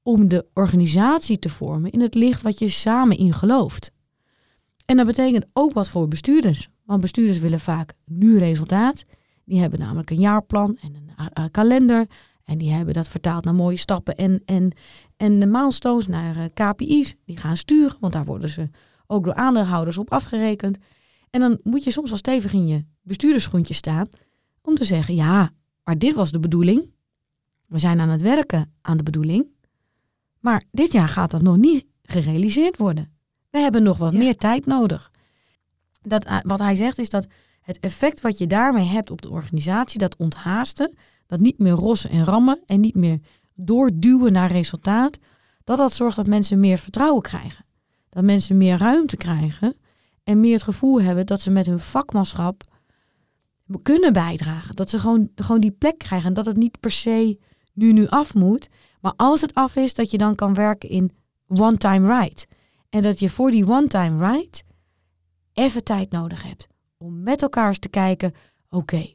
om 0.06 0.28
de 0.28 0.46
organisatie 0.54 1.38
te 1.38 1.48
vormen 1.48 1.90
in 1.90 2.00
het 2.00 2.14
licht 2.14 2.42
wat 2.42 2.58
je 2.58 2.68
samen 2.68 3.18
in 3.18 3.32
gelooft. 3.32 3.90
En 4.84 4.96
dat 4.96 5.06
betekent 5.06 5.46
ook 5.52 5.72
wat 5.72 5.88
voor 5.88 6.08
bestuurders. 6.08 6.68
Want 6.84 7.00
bestuurders 7.00 7.38
willen 7.38 7.60
vaak 7.60 7.92
nu 8.04 8.38
resultaat. 8.38 9.02
Die 9.44 9.60
hebben 9.60 9.78
namelijk 9.78 10.10
een 10.10 10.20
jaarplan 10.20 10.78
en 10.80 10.94
een 11.32 11.50
kalender. 11.50 12.06
En 12.44 12.58
die 12.58 12.70
hebben 12.70 12.94
dat 12.94 13.08
vertaald 13.08 13.44
naar 13.44 13.54
mooie 13.54 13.76
stappen 13.76 14.14
en, 14.14 14.42
en, 14.44 14.72
en 15.16 15.40
de 15.40 15.46
milestones 15.46 16.06
naar 16.06 16.36
uh, 16.36 16.44
KPI's. 16.54 17.14
Die 17.24 17.36
gaan 17.36 17.56
sturen, 17.56 17.96
want 18.00 18.12
daar 18.12 18.24
worden 18.24 18.50
ze 18.50 18.68
ook 19.06 19.24
door 19.24 19.34
aandeelhouders 19.34 19.98
op 19.98 20.12
afgerekend. 20.12 20.78
En 21.30 21.40
dan 21.40 21.58
moet 21.62 21.84
je 21.84 21.90
soms 21.90 22.10
al 22.10 22.16
stevig 22.16 22.52
in 22.52 22.66
je 22.66 22.84
bestuurderschoentje 23.02 23.74
staan 23.74 24.08
om 24.62 24.74
te 24.74 24.84
zeggen, 24.84 25.14
ja, 25.14 25.50
maar 25.84 25.98
dit 25.98 26.14
was 26.14 26.30
de 26.30 26.40
bedoeling. 26.40 26.94
We 27.66 27.78
zijn 27.78 28.00
aan 28.00 28.08
het 28.08 28.22
werken 28.22 28.74
aan 28.80 28.96
de 28.96 29.02
bedoeling. 29.02 29.54
Maar 30.46 30.64
dit 30.70 30.92
jaar 30.92 31.08
gaat 31.08 31.30
dat 31.30 31.42
nog 31.42 31.56
niet 31.56 31.86
gerealiseerd 32.02 32.76
worden. 32.76 33.12
We 33.50 33.58
hebben 33.58 33.82
nog 33.82 33.96
wat 33.96 34.12
ja. 34.12 34.18
meer 34.18 34.36
tijd 34.36 34.66
nodig. 34.66 35.10
Dat, 36.02 36.24
eh, 36.24 36.36
wat 36.42 36.58
hij 36.58 36.74
zegt 36.74 36.98
is 36.98 37.10
dat 37.10 37.26
het 37.60 37.80
effect 37.80 38.20
wat 38.20 38.38
je 38.38 38.46
daarmee 38.46 38.86
hebt 38.86 39.10
op 39.10 39.22
de 39.22 39.30
organisatie, 39.30 39.98
dat 39.98 40.16
onthaasten, 40.16 40.96
dat 41.26 41.40
niet 41.40 41.58
meer 41.58 41.72
rossen 41.72 42.10
en 42.10 42.24
rammen 42.24 42.62
en 42.66 42.80
niet 42.80 42.94
meer 42.94 43.20
doorduwen 43.54 44.32
naar 44.32 44.50
resultaat, 44.50 45.18
dat 45.64 45.78
dat 45.78 45.92
zorgt 45.92 46.16
dat 46.16 46.26
mensen 46.26 46.60
meer 46.60 46.78
vertrouwen 46.78 47.22
krijgen. 47.22 47.64
Dat 48.08 48.24
mensen 48.24 48.56
meer 48.56 48.78
ruimte 48.78 49.16
krijgen 49.16 49.76
en 50.24 50.40
meer 50.40 50.52
het 50.52 50.62
gevoel 50.62 51.00
hebben 51.00 51.26
dat 51.26 51.40
ze 51.40 51.50
met 51.50 51.66
hun 51.66 51.80
vakmanschap 51.80 52.64
kunnen 53.82 54.12
bijdragen. 54.12 54.76
Dat 54.76 54.90
ze 54.90 54.98
gewoon, 54.98 55.30
gewoon 55.34 55.60
die 55.60 55.70
plek 55.70 55.98
krijgen 55.98 56.28
en 56.28 56.34
dat 56.34 56.46
het 56.46 56.56
niet 56.56 56.80
per 56.80 56.92
se 56.92 57.38
nu 57.72 57.92
nu 57.92 58.08
af 58.08 58.34
moet. 58.34 58.68
Maar 59.06 59.14
als 59.16 59.40
het 59.40 59.54
af 59.54 59.76
is, 59.76 59.94
dat 59.94 60.10
je 60.10 60.18
dan 60.18 60.34
kan 60.34 60.54
werken 60.54 60.88
in 60.88 61.12
one-time 61.46 62.18
right. 62.18 62.46
En 62.88 63.02
dat 63.02 63.18
je 63.18 63.30
voor 63.30 63.50
die 63.50 63.66
one-time 63.66 64.32
right 64.32 64.64
even 65.52 65.84
tijd 65.84 66.10
nodig 66.10 66.42
hebt 66.42 66.66
om 66.96 67.22
met 67.22 67.42
elkaar 67.42 67.68
eens 67.68 67.78
te 67.78 67.88
kijken, 67.88 68.34
oké, 68.68 69.14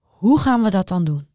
hoe 0.00 0.38
gaan 0.38 0.62
we 0.62 0.70
dat 0.70 0.88
dan 0.88 1.04
doen? 1.04 1.28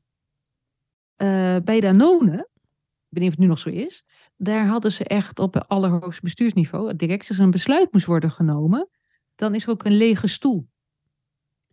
Uh, 1.18 1.56
bij 1.64 1.80
Danone, 1.80 2.38
ik 2.38 3.08
weet 3.10 3.24
niet 3.24 3.24
of 3.24 3.30
het 3.30 3.40
nu 3.40 3.46
nog 3.46 3.60
zo 3.60 3.70
is, 3.70 4.06
daar 4.38 4.68
hadden 4.68 4.92
ze 4.92 5.04
echt 5.04 5.40
op 5.40 5.54
het 5.54 5.68
allerhoogste 5.68 6.22
bestuursniveau, 6.22 6.96
direct 6.96 7.30
als 7.30 7.38
een 7.38 7.52
besluit 7.52 7.92
moest 7.92 8.06
worden 8.06 8.32
genomen, 8.32 8.90
dan 9.36 9.56
is 9.56 9.64
er 9.64 9.70
ook 9.70 9.86
een 9.86 9.98
lege 9.98 10.28
stoel. 10.28 10.68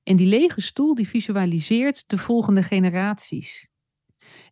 En 0.03 0.17
die 0.17 0.27
lege 0.27 0.61
stoel 0.61 0.95
die 0.95 1.09
visualiseert 1.09 2.09
de 2.09 2.19
volgende 2.19 2.63
generaties. 2.63 3.69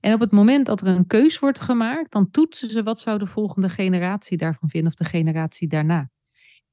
En 0.01 0.13
op 0.13 0.21
het 0.21 0.33
moment 0.33 0.67
dat 0.67 0.81
er 0.81 0.87
een 0.87 1.07
keus 1.07 1.39
wordt 1.39 1.61
gemaakt, 1.61 2.13
dan 2.13 2.31
toetsen 2.31 2.71
ze 2.71 2.83
wat 2.83 3.01
zou 3.01 3.19
de 3.19 3.27
volgende 3.27 3.69
generatie 3.69 4.37
daarvan 4.37 4.69
vinden 4.69 4.91
of 4.91 4.99
de 4.99 5.05
generatie 5.05 5.69
daarna. 5.69 6.11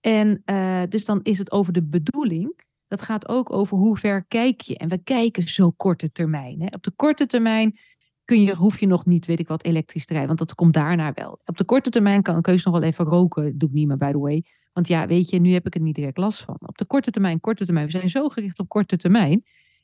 En 0.02 0.42
uh, 0.46 0.82
dus 0.90 1.06
dan 1.06 1.20
is 1.22 1.38
het 1.38 1.52
over 1.52 1.74
de 1.74 1.84
bedoeling. 1.84 2.62
Dat 2.88 3.02
gaat 3.02 3.28
ook 3.28 3.54
over 3.54 3.78
hoe 3.78 3.98
ver 3.98 4.26
kijk 4.26 4.62
je. 4.62 4.78
En 4.78 4.90
we 4.90 5.04
kijken 5.04 5.48
zo 5.48 5.72
korte 5.72 6.12
termijn. 6.12 6.62
Hè. 6.62 6.68
Op 6.72 6.84
de 6.84 6.92
korte 6.96 7.26
termijn 7.26 7.78
kun 8.26 8.42
je, 8.42 8.56
hoef 8.56 8.80
je 8.80 8.88
nog 8.88 9.06
niet, 9.06 9.26
weet 9.26 9.40
ik 9.40 9.48
wat, 9.48 9.64
elektrisch 9.64 10.06
te 10.06 10.14
rijden. 10.14 10.36
Want 10.36 10.48
dat 10.48 10.58
komt 10.58 10.74
daarna 10.74 11.12
wel. 11.14 11.42
Op 11.46 11.58
de 11.58 11.64
korte 11.64 11.90
termijn 11.90 12.22
kan 12.22 12.36
een 12.36 12.42
keus 12.42 12.64
nog 12.64 12.74
wel 12.74 12.84
even 12.84 13.06
roken. 13.06 13.58
Doe 13.58 13.70
ik 13.70 13.76
niet 13.76 13.88
meer, 13.88 13.98
by 13.98 14.12
the 14.12 14.20
way. 14.20 14.46
Want 14.74 14.88
ja, 14.88 15.08
weet 15.08 15.30
je, 15.30 15.40
nu 15.40 15.52
heb 15.54 15.66
ik 15.66 15.76
er 15.76 15.82
niet 15.82 15.96
direct 15.96 16.18
last 16.18 16.42
van. 16.42 16.58
Op 16.60 16.78
de 16.78 16.86
korte 16.86 17.12
termijn, 17.12 17.40
korte 17.40 17.66
termijn. 17.66 17.86
We 17.86 17.92
zijn 17.92 18.10
zo 18.10 18.30
gericht 18.30 18.60
op 18.60 18.70
korte 18.70 18.98
termijn. 18.98 19.44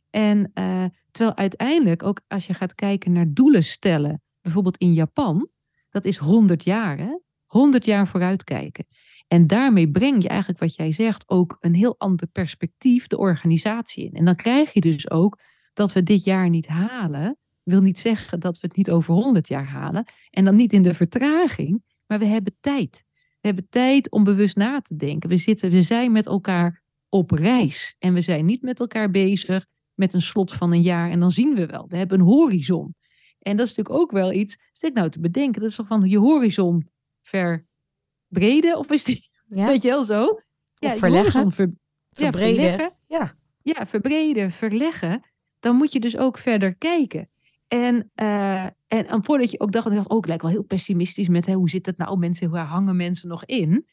En 0.10 0.52
uh, 0.54 0.86
terwijl 1.12 1.38
uiteindelijk, 1.38 2.04
ook 2.04 2.22
als 2.28 2.48
je 2.48 2.54
gaat 2.54 2.76
kijken 2.76 3.12
naar 3.12 3.34
doelen 3.34 3.63
stellen, 3.63 4.22
bijvoorbeeld 4.41 4.78
in 4.78 4.93
Japan, 4.93 5.50
dat 5.89 6.06
is 6.06 6.17
100 6.17 6.63
jaar, 6.63 6.98
hè? 6.98 7.17
100 7.45 7.86
jaar 7.86 8.08
vooruitkijken. 8.08 8.86
En 9.28 9.48
daarmee 9.48 9.91
breng 9.91 10.22
je 10.22 10.28
eigenlijk 10.28 10.60
wat 10.60 10.76
jij 10.76 10.91
zegt 10.91 11.30
ook 11.30 11.58
een 11.60 11.76
heel 11.76 11.95
ander 11.98 12.28
perspectief 12.28 13.08
de 13.08 13.17
organisatie 13.17 14.06
in. 14.06 14.13
En 14.13 14.26
dan 14.26 14.36
krijg 14.36 14.74
je 14.74 14.82
dus 14.82 15.10
ook 15.10 15.39
dat 15.74 15.93
we 15.93 16.04
dit 16.04 16.24
jaar 16.24 16.50
niet 16.50 16.67
halen, 16.67 17.38
wil 17.63 17.82
niet 17.82 18.00
zeggen 18.00 18.39
dat 18.39 18.60
we 18.60 18.67
het 18.67 18.78
niet 18.78 18.91
over 18.91 19.13
100 19.13 19.48
jaar 19.48 19.67
halen. 19.67 20.06
En 20.30 20.45
dan 20.45 20.56
niet 20.56 20.74
in 20.74 20.82
de 20.82 20.93
vertraging, 20.93 21.84
maar 22.06 22.19
we 22.19 22.26
hebben 22.26 22.58
tijd. 22.60 23.04
We 23.41 23.48
hebben 23.48 23.67
tijd 23.69 24.12
om 24.12 24.24
bewust 24.24 24.56
na 24.56 24.82
te 24.82 24.95
denken. 24.95 25.30
We, 25.30 25.38
zitten, 25.38 25.72
we 25.72 25.82
zijn 25.82 26.12
met 26.12 26.26
elkaar 26.26 26.84
op 27.10 27.32
reis. 27.32 27.95
En 28.00 28.13
we 28.13 28.22
zijn 28.22 28.45
niet 28.45 28.62
met 28.62 28.80
elkaar 28.80 29.12
bezig 29.12 29.65
met 29.99 30.13
een 30.13 30.21
slot 30.21 30.53
van 30.53 30.71
een 30.71 30.81
jaar 30.81 31.09
en 31.09 31.19
dan 31.19 31.31
zien 31.31 31.55
we 31.55 31.65
wel. 31.65 31.85
We 31.88 31.97
hebben 31.97 32.19
een 32.19 32.25
horizon. 32.25 32.95
En 33.39 33.57
dat 33.57 33.67
is 33.67 33.75
natuurlijk 33.75 34.03
ook 34.03 34.12
wel 34.12 34.31
iets, 34.31 34.57
stel 34.73 34.89
nou 34.93 35.09
te 35.09 35.19
bedenken, 35.19 35.62
dat 35.62 35.69
is 35.69 35.75
toch 35.75 35.88
van 35.88 36.09
je 36.09 36.17
horizon 36.17 36.88
verbreden? 37.21 38.77
Of 38.77 38.91
is 38.91 39.03
die, 39.03 39.29
ja. 39.47 39.65
weet 39.65 39.81
je 39.81 39.89
wel 39.89 40.03
zo? 40.03 40.41
Ja, 40.75 40.97
verleggen. 40.97 41.51
Ver, 41.51 41.71
verbreden. 42.12 42.55
Ja, 42.55 42.69
verleggen. 42.69 42.93
Ja. 43.07 43.33
ja, 43.62 43.88
verbreden, 43.88 44.51
verleggen. 44.51 45.23
Dan 45.59 45.75
moet 45.75 45.91
je 45.91 45.99
dus 45.99 46.17
ook 46.17 46.38
verder 46.38 46.75
kijken. 46.75 47.29
En, 47.67 48.12
uh, 48.21 48.63
en, 48.63 48.73
en 48.88 49.23
voordat 49.23 49.51
je 49.51 49.59
ook 49.59 49.71
dacht, 49.71 49.89
dacht 49.91 50.09
ook, 50.09 50.27
lijkt 50.27 50.41
wel 50.41 50.51
heel 50.51 50.63
pessimistisch 50.63 51.27
met 51.27 51.45
hè, 51.45 51.53
hoe 51.53 51.69
zit 51.69 51.85
het 51.85 51.97
nou, 51.97 52.17
mensen, 52.17 52.47
hoe 52.47 52.57
hangen 52.57 52.95
mensen 52.95 53.27
nog 53.27 53.45
in? 53.45 53.88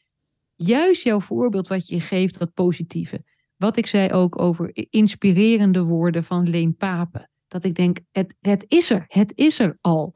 Juist 0.55 1.03
jouw 1.03 1.19
voorbeeld 1.19 1.67
wat 1.67 1.87
je 1.87 1.99
geeft, 1.99 2.39
dat 2.39 2.53
positieve. 2.53 3.23
Wat 3.57 3.77
ik 3.77 3.87
zei 3.87 4.11
ook 4.11 4.41
over 4.41 4.71
inspirerende 4.89 5.83
woorden 5.83 6.23
van 6.23 6.49
Leen 6.49 6.75
Papen. 6.75 7.29
Dat 7.47 7.63
ik 7.63 7.75
denk, 7.75 7.99
het, 8.11 8.35
het 8.41 8.65
is 8.67 8.89
er, 8.89 9.05
het 9.07 9.31
is 9.35 9.59
er 9.59 9.77
al. 9.81 10.13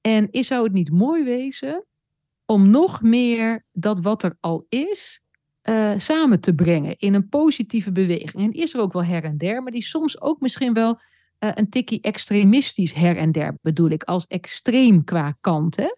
En 0.00 0.30
is, 0.30 0.46
zou 0.46 0.64
het 0.64 0.72
niet 0.72 0.90
mooi 0.90 1.24
wezen 1.24 1.84
om 2.46 2.70
nog 2.70 3.02
meer 3.02 3.64
dat 3.72 4.00
wat 4.00 4.22
er 4.22 4.36
al 4.40 4.66
is, 4.68 5.22
uh, 5.64 5.92
samen 5.96 6.40
te 6.40 6.54
brengen 6.54 6.98
in 6.98 7.14
een 7.14 7.28
positieve 7.28 7.92
beweging. 7.92 8.42
En 8.42 8.52
is 8.52 8.74
er 8.74 8.80
ook 8.80 8.92
wel 8.92 9.04
her 9.04 9.24
en 9.24 9.38
der, 9.38 9.62
maar 9.62 9.72
die 9.72 9.84
soms 9.84 10.20
ook 10.20 10.40
misschien 10.40 10.72
wel 10.72 11.00
uh, 11.40 11.50
een 11.54 11.68
tikkie 11.68 12.00
extremistisch 12.00 12.92
her 12.92 13.16
en 13.16 13.32
der 13.32 13.58
bedoel 13.62 13.90
ik, 13.90 14.02
als 14.02 14.26
extreem 14.26 15.04
qua 15.04 15.36
kant. 15.40 15.76
Hè? 15.76 15.94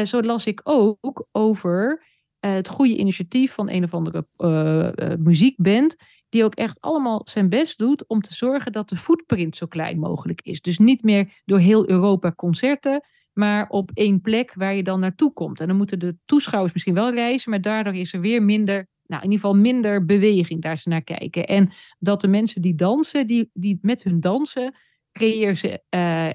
Uh, 0.00 0.06
zo 0.06 0.22
las 0.22 0.46
ik 0.46 0.60
ook 0.64 1.26
over 1.32 2.02
het 2.50 2.68
goede 2.68 2.96
initiatief 2.96 3.52
van 3.52 3.70
een 3.70 3.84
of 3.84 3.94
andere 3.94 4.26
uh, 4.38 5.16
muziekband, 5.18 5.96
die 6.28 6.44
ook 6.44 6.54
echt 6.54 6.80
allemaal 6.80 7.22
zijn 7.24 7.48
best 7.48 7.78
doet 7.78 8.06
om 8.06 8.20
te 8.20 8.34
zorgen 8.34 8.72
dat 8.72 8.88
de 8.88 8.96
footprint 8.96 9.56
zo 9.56 9.66
klein 9.66 9.98
mogelijk 9.98 10.40
is. 10.42 10.60
Dus 10.60 10.78
niet 10.78 11.02
meer 11.02 11.42
door 11.44 11.58
heel 11.58 11.88
Europa 11.88 12.32
concerten, 12.32 13.04
maar 13.32 13.68
op 13.68 13.90
één 13.94 14.20
plek 14.20 14.54
waar 14.54 14.74
je 14.74 14.82
dan 14.82 15.00
naartoe 15.00 15.32
komt. 15.32 15.60
En 15.60 15.66
dan 15.66 15.76
moeten 15.76 15.98
de 15.98 16.16
toeschouwers 16.24 16.72
misschien 16.72 16.94
wel 16.94 17.12
reizen, 17.12 17.50
maar 17.50 17.60
daardoor 17.60 17.94
is 17.94 18.12
er 18.12 18.20
weer 18.20 18.42
minder, 18.42 18.88
nou 19.06 19.22
in 19.22 19.30
ieder 19.30 19.46
geval 19.46 19.60
minder 19.60 20.04
beweging 20.04 20.62
daar 20.62 20.78
ze 20.78 20.88
naar 20.88 21.02
kijken. 21.02 21.46
En 21.46 21.72
dat 21.98 22.20
de 22.20 22.28
mensen 22.28 22.62
die 22.62 22.74
dansen, 22.74 23.26
die, 23.26 23.50
die 23.52 23.78
met 23.82 24.02
hun 24.02 24.20
dansen, 24.20 24.74
creëren 25.12 25.56
ze 25.56 25.82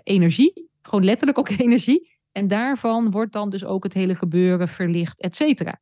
energie, 0.04 0.70
gewoon 0.82 1.06
letterlijk 1.06 1.40
ook 1.40 1.50
energie. 1.68 2.18
En 2.32 2.48
daarvan 2.48 3.12
wordt 3.12 3.34
dan 3.34 3.50
dus 3.50 3.66
ook 3.66 3.84
het 3.84 3.94
hele 3.94 4.16
gebeuren 4.16 4.68
verlicht, 4.68 5.20
et 5.20 5.36
cetera. 5.36 5.80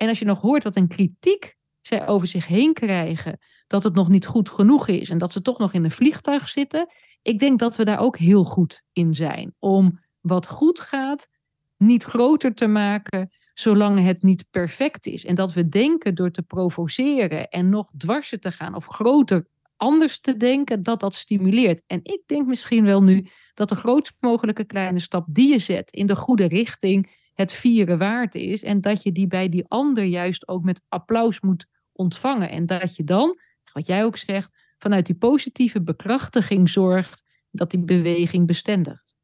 En 0.00 0.08
als 0.08 0.18
je 0.18 0.24
nog 0.24 0.40
hoort 0.40 0.64
wat 0.64 0.76
een 0.76 0.88
kritiek 0.88 1.56
zij 1.80 2.06
over 2.06 2.28
zich 2.28 2.46
heen 2.46 2.72
krijgen, 2.72 3.38
dat 3.66 3.84
het 3.84 3.94
nog 3.94 4.08
niet 4.08 4.26
goed 4.26 4.48
genoeg 4.48 4.88
is 4.88 5.08
en 5.08 5.18
dat 5.18 5.32
ze 5.32 5.42
toch 5.42 5.58
nog 5.58 5.72
in 5.72 5.84
een 5.84 5.90
vliegtuig 5.90 6.48
zitten. 6.48 6.88
Ik 7.22 7.38
denk 7.38 7.58
dat 7.58 7.76
we 7.76 7.84
daar 7.84 7.98
ook 7.98 8.18
heel 8.18 8.44
goed 8.44 8.82
in 8.92 9.14
zijn. 9.14 9.54
Om 9.58 10.00
wat 10.20 10.46
goed 10.46 10.80
gaat 10.80 11.28
niet 11.76 12.02
groter 12.02 12.54
te 12.54 12.66
maken, 12.66 13.30
zolang 13.54 14.04
het 14.04 14.22
niet 14.22 14.44
perfect 14.50 15.06
is. 15.06 15.24
En 15.24 15.34
dat 15.34 15.52
we 15.52 15.68
denken 15.68 16.14
door 16.14 16.30
te 16.30 16.42
provoceren 16.42 17.48
en 17.48 17.68
nog 17.68 17.90
dwarser 17.96 18.40
te 18.40 18.52
gaan 18.52 18.74
of 18.74 18.86
groter 18.86 19.46
anders 19.76 20.20
te 20.20 20.36
denken, 20.36 20.82
dat 20.82 21.00
dat 21.00 21.14
stimuleert. 21.14 21.82
En 21.86 22.00
ik 22.02 22.22
denk 22.26 22.46
misschien 22.46 22.84
wel 22.84 23.02
nu 23.02 23.26
dat 23.54 23.68
de 23.68 23.76
grootst 23.76 24.14
mogelijke 24.20 24.64
kleine 24.64 25.00
stap 25.00 25.26
die 25.28 25.52
je 25.52 25.58
zet 25.58 25.90
in 25.90 26.06
de 26.06 26.16
goede 26.16 26.48
richting 26.48 27.18
het 27.40 27.52
vieren 27.52 27.98
waard 27.98 28.34
is. 28.34 28.62
En 28.62 28.80
dat 28.80 29.02
je 29.02 29.12
die 29.12 29.26
bij 29.26 29.48
die 29.48 29.64
ander 29.68 30.04
juist 30.04 30.48
ook 30.48 30.62
met 30.62 30.82
applaus 30.88 31.40
moet 31.40 31.66
ontvangen. 31.92 32.50
En 32.50 32.66
dat 32.66 32.96
je 32.96 33.04
dan, 33.04 33.38
wat 33.72 33.86
jij 33.86 34.04
ook 34.04 34.16
zegt, 34.16 34.50
vanuit 34.78 35.06
die 35.06 35.14
positieve 35.14 35.82
bekrachtiging 35.82 36.68
zorgt 36.68 37.24
dat 37.50 37.70
die 37.70 37.80
beweging 37.80 38.46
bestendigt. 38.46 39.14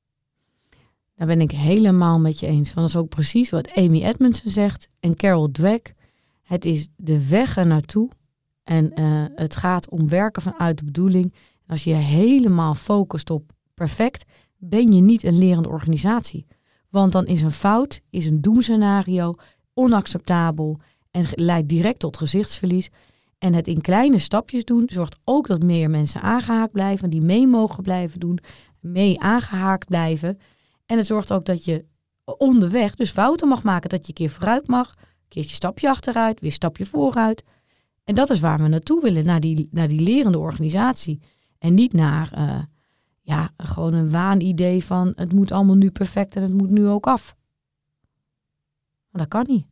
Daar 1.14 1.26
ben 1.26 1.40
ik 1.40 1.50
helemaal 1.50 2.20
met 2.20 2.40
je 2.40 2.46
eens. 2.46 2.74
Want 2.74 2.86
dat 2.86 2.96
is 2.96 3.02
ook 3.02 3.08
precies 3.08 3.50
wat 3.50 3.74
Amy 3.74 4.02
Edmondson 4.02 4.50
zegt 4.50 4.88
en 5.00 5.16
Carol 5.16 5.50
Dweck. 5.50 5.94
Het 6.42 6.64
is 6.64 6.88
de 6.96 7.28
weg 7.28 7.56
er 7.56 7.66
naartoe. 7.66 8.10
En 8.64 9.00
uh, 9.00 9.24
het 9.34 9.56
gaat 9.56 9.88
om 9.88 10.08
werken 10.08 10.42
vanuit 10.42 10.78
de 10.78 10.84
bedoeling. 10.84 11.34
Als 11.66 11.84
je 11.84 11.90
je 11.90 11.96
helemaal 11.96 12.74
focust 12.74 13.30
op 13.30 13.52
perfect, 13.74 14.24
ben 14.56 14.92
je 14.92 15.00
niet 15.00 15.22
een 15.22 15.38
lerende 15.38 15.68
organisatie. 15.68 16.46
Want 16.90 17.12
dan 17.12 17.26
is 17.26 17.42
een 17.42 17.52
fout, 17.52 18.00
is 18.10 18.26
een 18.26 18.40
doemscenario 18.40 19.34
onacceptabel 19.74 20.80
en 21.10 21.26
leidt 21.34 21.68
direct 21.68 21.98
tot 21.98 22.16
gezichtsverlies. 22.16 22.90
En 23.38 23.54
het 23.54 23.66
in 23.66 23.80
kleine 23.80 24.18
stapjes 24.18 24.64
doen 24.64 24.82
zorgt 24.86 25.18
ook 25.24 25.46
dat 25.46 25.62
meer 25.62 25.90
mensen 25.90 26.20
aangehaakt 26.20 26.72
blijven, 26.72 27.10
die 27.10 27.22
mee 27.22 27.46
mogen 27.46 27.82
blijven 27.82 28.20
doen, 28.20 28.38
mee 28.80 29.20
aangehaakt 29.20 29.86
blijven. 29.86 30.38
En 30.86 30.96
het 30.96 31.06
zorgt 31.06 31.32
ook 31.32 31.44
dat 31.44 31.64
je 31.64 31.84
onderweg 32.24 32.94
dus 32.94 33.10
fouten 33.10 33.48
mag 33.48 33.62
maken, 33.62 33.88
dat 33.88 34.00
je 34.00 34.08
een 34.08 34.14
keer 34.14 34.30
vooruit 34.30 34.68
mag, 34.68 34.88
een 34.88 35.28
keertje 35.28 35.54
stapje 35.54 35.88
achteruit, 35.88 36.40
weer 36.40 36.52
stapje 36.52 36.86
vooruit. 36.86 37.44
En 38.04 38.14
dat 38.14 38.30
is 38.30 38.40
waar 38.40 38.58
we 38.58 38.68
naartoe 38.68 39.02
willen, 39.02 39.24
naar 39.24 39.40
die, 39.40 39.68
naar 39.70 39.88
die 39.88 40.00
lerende 40.00 40.38
organisatie. 40.38 41.20
En 41.58 41.74
niet 41.74 41.92
naar 41.92 42.32
uh, 42.38 42.58
ja, 43.26 43.50
gewoon 43.56 43.94
een 43.94 44.10
waanidee 44.10 44.84
van 44.84 45.12
het 45.16 45.32
moet 45.32 45.52
allemaal 45.52 45.76
nu 45.76 45.90
perfect 45.90 46.36
en 46.36 46.42
het 46.42 46.52
moet 46.52 46.70
nu 46.70 46.86
ook 46.86 47.06
af. 47.06 47.36
Maar 49.10 49.20
dat 49.20 49.28
kan 49.28 49.44
niet. 49.48 49.66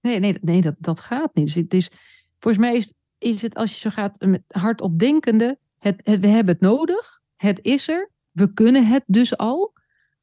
Nee, 0.00 0.18
nee, 0.18 0.38
nee 0.40 0.60
dat, 0.60 0.74
dat 0.78 1.00
gaat 1.00 1.34
niet. 1.34 1.46
Dus, 1.46 1.54
het 1.54 1.74
is, 1.74 1.90
volgens 2.38 2.64
mij 2.64 2.76
is, 2.76 2.92
is 3.18 3.42
het 3.42 3.54
als 3.54 3.72
je 3.72 3.78
zo 3.78 3.90
gaat 3.90 4.20
met 4.20 4.42
hardop 4.48 4.98
denkende, 4.98 5.58
het, 5.78 6.02
we 6.04 6.26
hebben 6.26 6.54
het 6.54 6.60
nodig, 6.60 7.20
het 7.36 7.58
is 7.62 7.88
er, 7.88 8.10
we 8.30 8.52
kunnen 8.52 8.86
het 8.86 9.04
dus 9.06 9.36
al. 9.36 9.72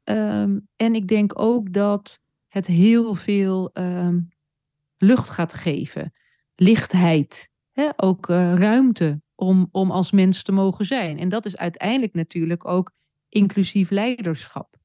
Um, 0.03 0.67
en 0.75 0.95
ik 0.95 1.07
denk 1.07 1.39
ook 1.39 1.73
dat 1.73 2.19
het 2.47 2.65
heel 2.65 3.15
veel 3.15 3.69
um, 3.73 4.29
lucht 4.97 5.29
gaat 5.29 5.53
geven, 5.53 6.13
lichtheid, 6.55 7.49
hè? 7.71 7.89
ook 7.95 8.29
uh, 8.29 8.53
ruimte 8.53 9.21
om, 9.39 9.69
om 9.71 9.91
als 9.91 10.12
mens 10.12 10.43
te 10.43 10.52
mogen 10.52 10.86
zijn. 10.86 11.19
En 11.19 11.30
dat 11.30 11.45
is 11.45 11.58
uiteindelijk 11.58 12.13
natuurlijk 12.13 12.67
ook 12.67 12.91
inclusief 13.30 13.89
leiderschap. 13.89 14.78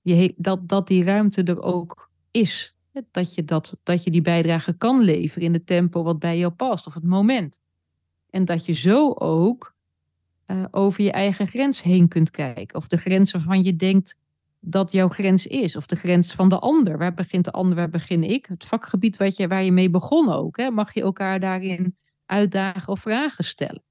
Je, 0.00 0.34
dat, 0.36 0.68
dat 0.68 0.86
die 0.86 1.04
ruimte 1.04 1.42
er 1.42 1.62
ook 1.62 2.10
is. 2.30 2.76
Dat 3.10 3.34
je, 3.34 3.44
dat, 3.44 3.76
dat 3.82 4.04
je 4.04 4.10
die 4.10 4.22
bijdrage 4.22 4.72
kan 4.72 5.00
leveren 5.00 5.46
in 5.46 5.52
het 5.52 5.66
tempo 5.66 6.02
wat 6.02 6.18
bij 6.18 6.38
jou 6.38 6.52
past 6.52 6.86
of 6.86 6.94
het 6.94 7.04
moment. 7.04 7.60
En 8.30 8.44
dat 8.44 8.66
je 8.66 8.72
zo 8.72 9.12
ook 9.12 9.74
uh, 10.46 10.64
over 10.70 11.02
je 11.02 11.12
eigen 11.12 11.48
grens 11.48 11.82
heen 11.82 12.08
kunt 12.08 12.30
kijken. 12.30 12.76
Of 12.76 12.88
de 12.88 12.96
grens 12.96 13.32
waarvan 13.32 13.62
je 13.62 13.76
denkt 13.76 14.18
dat 14.60 14.92
jouw 14.92 15.08
grens 15.08 15.46
is. 15.46 15.76
Of 15.76 15.86
de 15.86 15.96
grens 15.96 16.32
van 16.32 16.48
de 16.48 16.58
ander. 16.58 16.98
Waar 16.98 17.14
begint 17.14 17.44
de 17.44 17.50
ander, 17.50 17.76
waar 17.76 17.90
begin 17.90 18.22
ik? 18.22 18.46
Het 18.46 18.64
vakgebied 18.64 19.16
wat 19.16 19.36
je, 19.36 19.48
waar 19.48 19.62
je 19.62 19.72
mee 19.72 19.90
begon 19.90 20.32
ook. 20.32 20.56
Hè? 20.56 20.70
Mag 20.70 20.94
je 20.94 21.02
elkaar 21.02 21.40
daarin 21.40 21.96
uitdagen 22.26 22.92
of 22.92 23.00
vragen 23.00 23.44
stellen? 23.44 23.86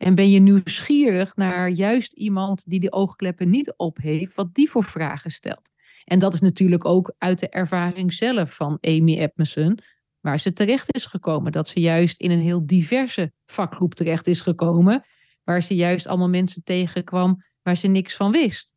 En 0.00 0.14
ben 0.14 0.30
je 0.30 0.40
nieuwsgierig 0.40 1.36
naar 1.36 1.68
juist 1.68 2.12
iemand 2.12 2.62
die 2.66 2.80
die 2.80 2.92
oogkleppen 2.92 3.50
niet 3.50 3.74
op 3.76 3.96
heeft, 3.96 4.34
wat 4.34 4.54
die 4.54 4.70
voor 4.70 4.84
vragen 4.84 5.30
stelt? 5.30 5.70
En 6.04 6.18
dat 6.18 6.34
is 6.34 6.40
natuurlijk 6.40 6.84
ook 6.84 7.14
uit 7.18 7.38
de 7.38 7.48
ervaring 7.48 8.12
zelf 8.12 8.54
van 8.54 8.78
Amy 8.80 9.18
Edmondson, 9.18 9.78
waar 10.20 10.40
ze 10.40 10.52
terecht 10.52 10.94
is 10.94 11.06
gekomen. 11.06 11.52
Dat 11.52 11.68
ze 11.68 11.80
juist 11.80 12.20
in 12.20 12.30
een 12.30 12.40
heel 12.40 12.66
diverse 12.66 13.32
vakgroep 13.46 13.94
terecht 13.94 14.26
is 14.26 14.40
gekomen, 14.40 15.04
waar 15.44 15.62
ze 15.62 15.74
juist 15.74 16.06
allemaal 16.06 16.28
mensen 16.28 16.62
tegenkwam 16.64 17.44
waar 17.62 17.76
ze 17.76 17.86
niks 17.86 18.16
van 18.16 18.32
wist. 18.32 18.74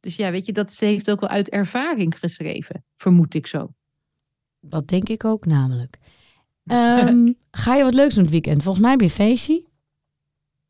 Dus 0.00 0.16
ja, 0.16 0.30
weet 0.30 0.46
je, 0.46 0.52
dat 0.52 0.72
ze 0.72 0.84
heeft 0.84 1.10
ook 1.10 1.20
wel 1.20 1.30
uit 1.30 1.48
ervaring 1.48 2.18
geschreven, 2.18 2.84
vermoed 2.96 3.34
ik 3.34 3.46
zo. 3.46 3.74
Dat 4.60 4.88
denk 4.88 5.08
ik 5.08 5.24
ook 5.24 5.46
namelijk. 5.46 5.98
Um, 6.64 7.36
ga 7.50 7.74
je 7.74 7.82
wat 7.82 7.94
leuks 7.94 8.14
doen 8.14 8.22
het 8.22 8.32
weekend? 8.32 8.62
Volgens 8.62 8.82
mij 8.82 8.92
heb 8.92 9.00
je 9.00 9.10
feestje. 9.10 9.63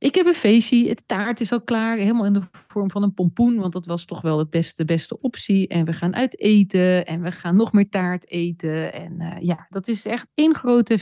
Ik 0.04 0.14
heb 0.14 0.26
een 0.26 0.34
feestje. 0.34 0.88
Het 0.88 1.02
taart 1.06 1.40
is 1.40 1.52
al 1.52 1.60
klaar. 1.60 1.96
Helemaal 1.96 2.24
in 2.24 2.32
de 2.32 2.42
vorm 2.50 2.90
van 2.90 3.02
een 3.02 3.14
pompoen. 3.14 3.56
Want 3.56 3.72
dat 3.72 3.86
was 3.86 4.04
toch 4.04 4.20
wel 4.20 4.36
de 4.36 4.46
beste, 4.50 4.84
beste 4.84 5.20
optie. 5.20 5.68
En 5.68 5.84
we 5.84 5.92
gaan 5.92 6.14
uit 6.14 6.40
eten. 6.40 7.06
En 7.06 7.22
we 7.22 7.32
gaan 7.32 7.56
nog 7.56 7.72
meer 7.72 7.88
taart 7.88 8.30
eten. 8.30 8.92
En 8.92 9.12
uh, 9.20 9.30
ja, 9.40 9.66
dat 9.70 9.88
is 9.88 10.06
echt 10.06 10.26
één 10.34 10.54
grote 10.54 10.98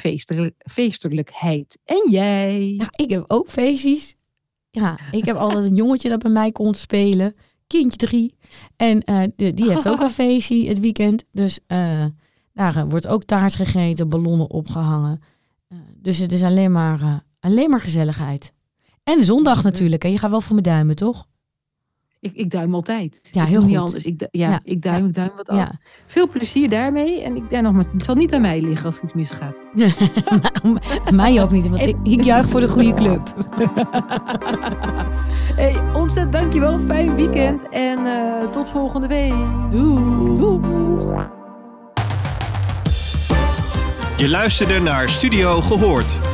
feestelijkheid. 0.58 1.78
En 1.84 2.10
jij? 2.10 2.74
Ja, 2.74 2.86
ik 2.90 3.10
heb 3.10 3.24
ook 3.26 3.48
feestjes. 3.48 4.16
Ja, 4.70 4.98
ik 5.10 5.24
heb 5.24 5.36
altijd 5.36 5.64
een 5.64 5.74
jongetje 5.74 6.08
dat 6.08 6.22
bij 6.22 6.32
mij 6.32 6.52
komt 6.52 6.76
spelen. 6.76 7.34
Kindje 7.66 7.98
drie. 8.06 8.34
En 8.76 9.02
uh, 9.10 9.22
de, 9.36 9.54
die 9.54 9.68
heeft 9.68 9.88
ook 9.88 10.00
een 10.06 10.10
feestje 10.10 10.68
het 10.68 10.80
weekend. 10.80 11.24
Dus 11.32 11.60
uh, 11.68 12.04
daar 12.52 12.88
wordt 12.88 13.06
ook 13.06 13.24
taart 13.24 13.54
gegeten, 13.54 14.08
ballonnen 14.08 14.50
opgehangen. 14.50 15.20
dus 15.96 16.18
het 16.18 16.32
is 16.32 16.42
alleen 16.42 16.72
maar, 16.72 17.24
alleen 17.40 17.70
maar 17.70 17.80
gezelligheid. 17.80 18.52
En 19.04 19.24
zondag 19.24 19.62
natuurlijk. 19.62 20.04
En 20.04 20.10
je 20.10 20.18
gaat 20.18 20.30
wel 20.30 20.40
voor 20.40 20.52
mijn 20.52 20.64
duimen, 20.64 20.96
toch? 20.96 21.26
Ik, 22.20 22.32
ik 22.34 22.50
duim 22.50 22.74
altijd. 22.74 23.28
Ja, 23.32 23.44
heel 23.44 23.62
goed. 23.62 23.76
Anders. 23.76 24.04
Ik, 24.04 24.28
ja, 24.30 24.48
ja, 24.48 24.60
ik 24.64 24.82
duim, 24.82 25.06
ik 25.06 25.14
duim 25.14 25.30
wat 25.36 25.48
af. 25.48 25.56
Ja. 25.56 25.72
Veel 26.06 26.28
plezier 26.28 26.68
daarmee. 26.68 27.22
En 27.22 27.36
ik, 27.36 27.42
ja, 27.50 27.60
nogmaals, 27.60 27.86
het 27.92 28.04
zal 28.04 28.14
niet 28.14 28.34
aan 28.34 28.40
mij 28.40 28.60
liggen 28.60 28.86
als 28.86 29.00
iets 29.00 29.12
misgaat. 29.12 29.56
mij 31.14 31.42
ook 31.42 31.50
niet, 31.50 31.68
want 31.68 31.82
ik, 31.82 31.96
ik 32.02 32.22
juich 32.22 32.48
voor 32.48 32.60
de 32.60 32.68
goede 32.68 32.94
club. 33.02 33.34
hey, 35.56 35.94
ontzettend 35.94 36.32
dankjewel. 36.32 36.78
Fijn 36.78 37.14
weekend. 37.14 37.68
En 37.68 37.98
uh, 37.98 38.50
tot 38.50 38.68
volgende 38.68 39.06
week. 39.06 39.34
Doei. 39.70 40.36
Doei. 40.38 40.60
Je 44.16 44.28
luisterde 44.30 44.80
naar 44.80 45.08
Studio 45.08 45.60
Gehoord. 45.60 46.31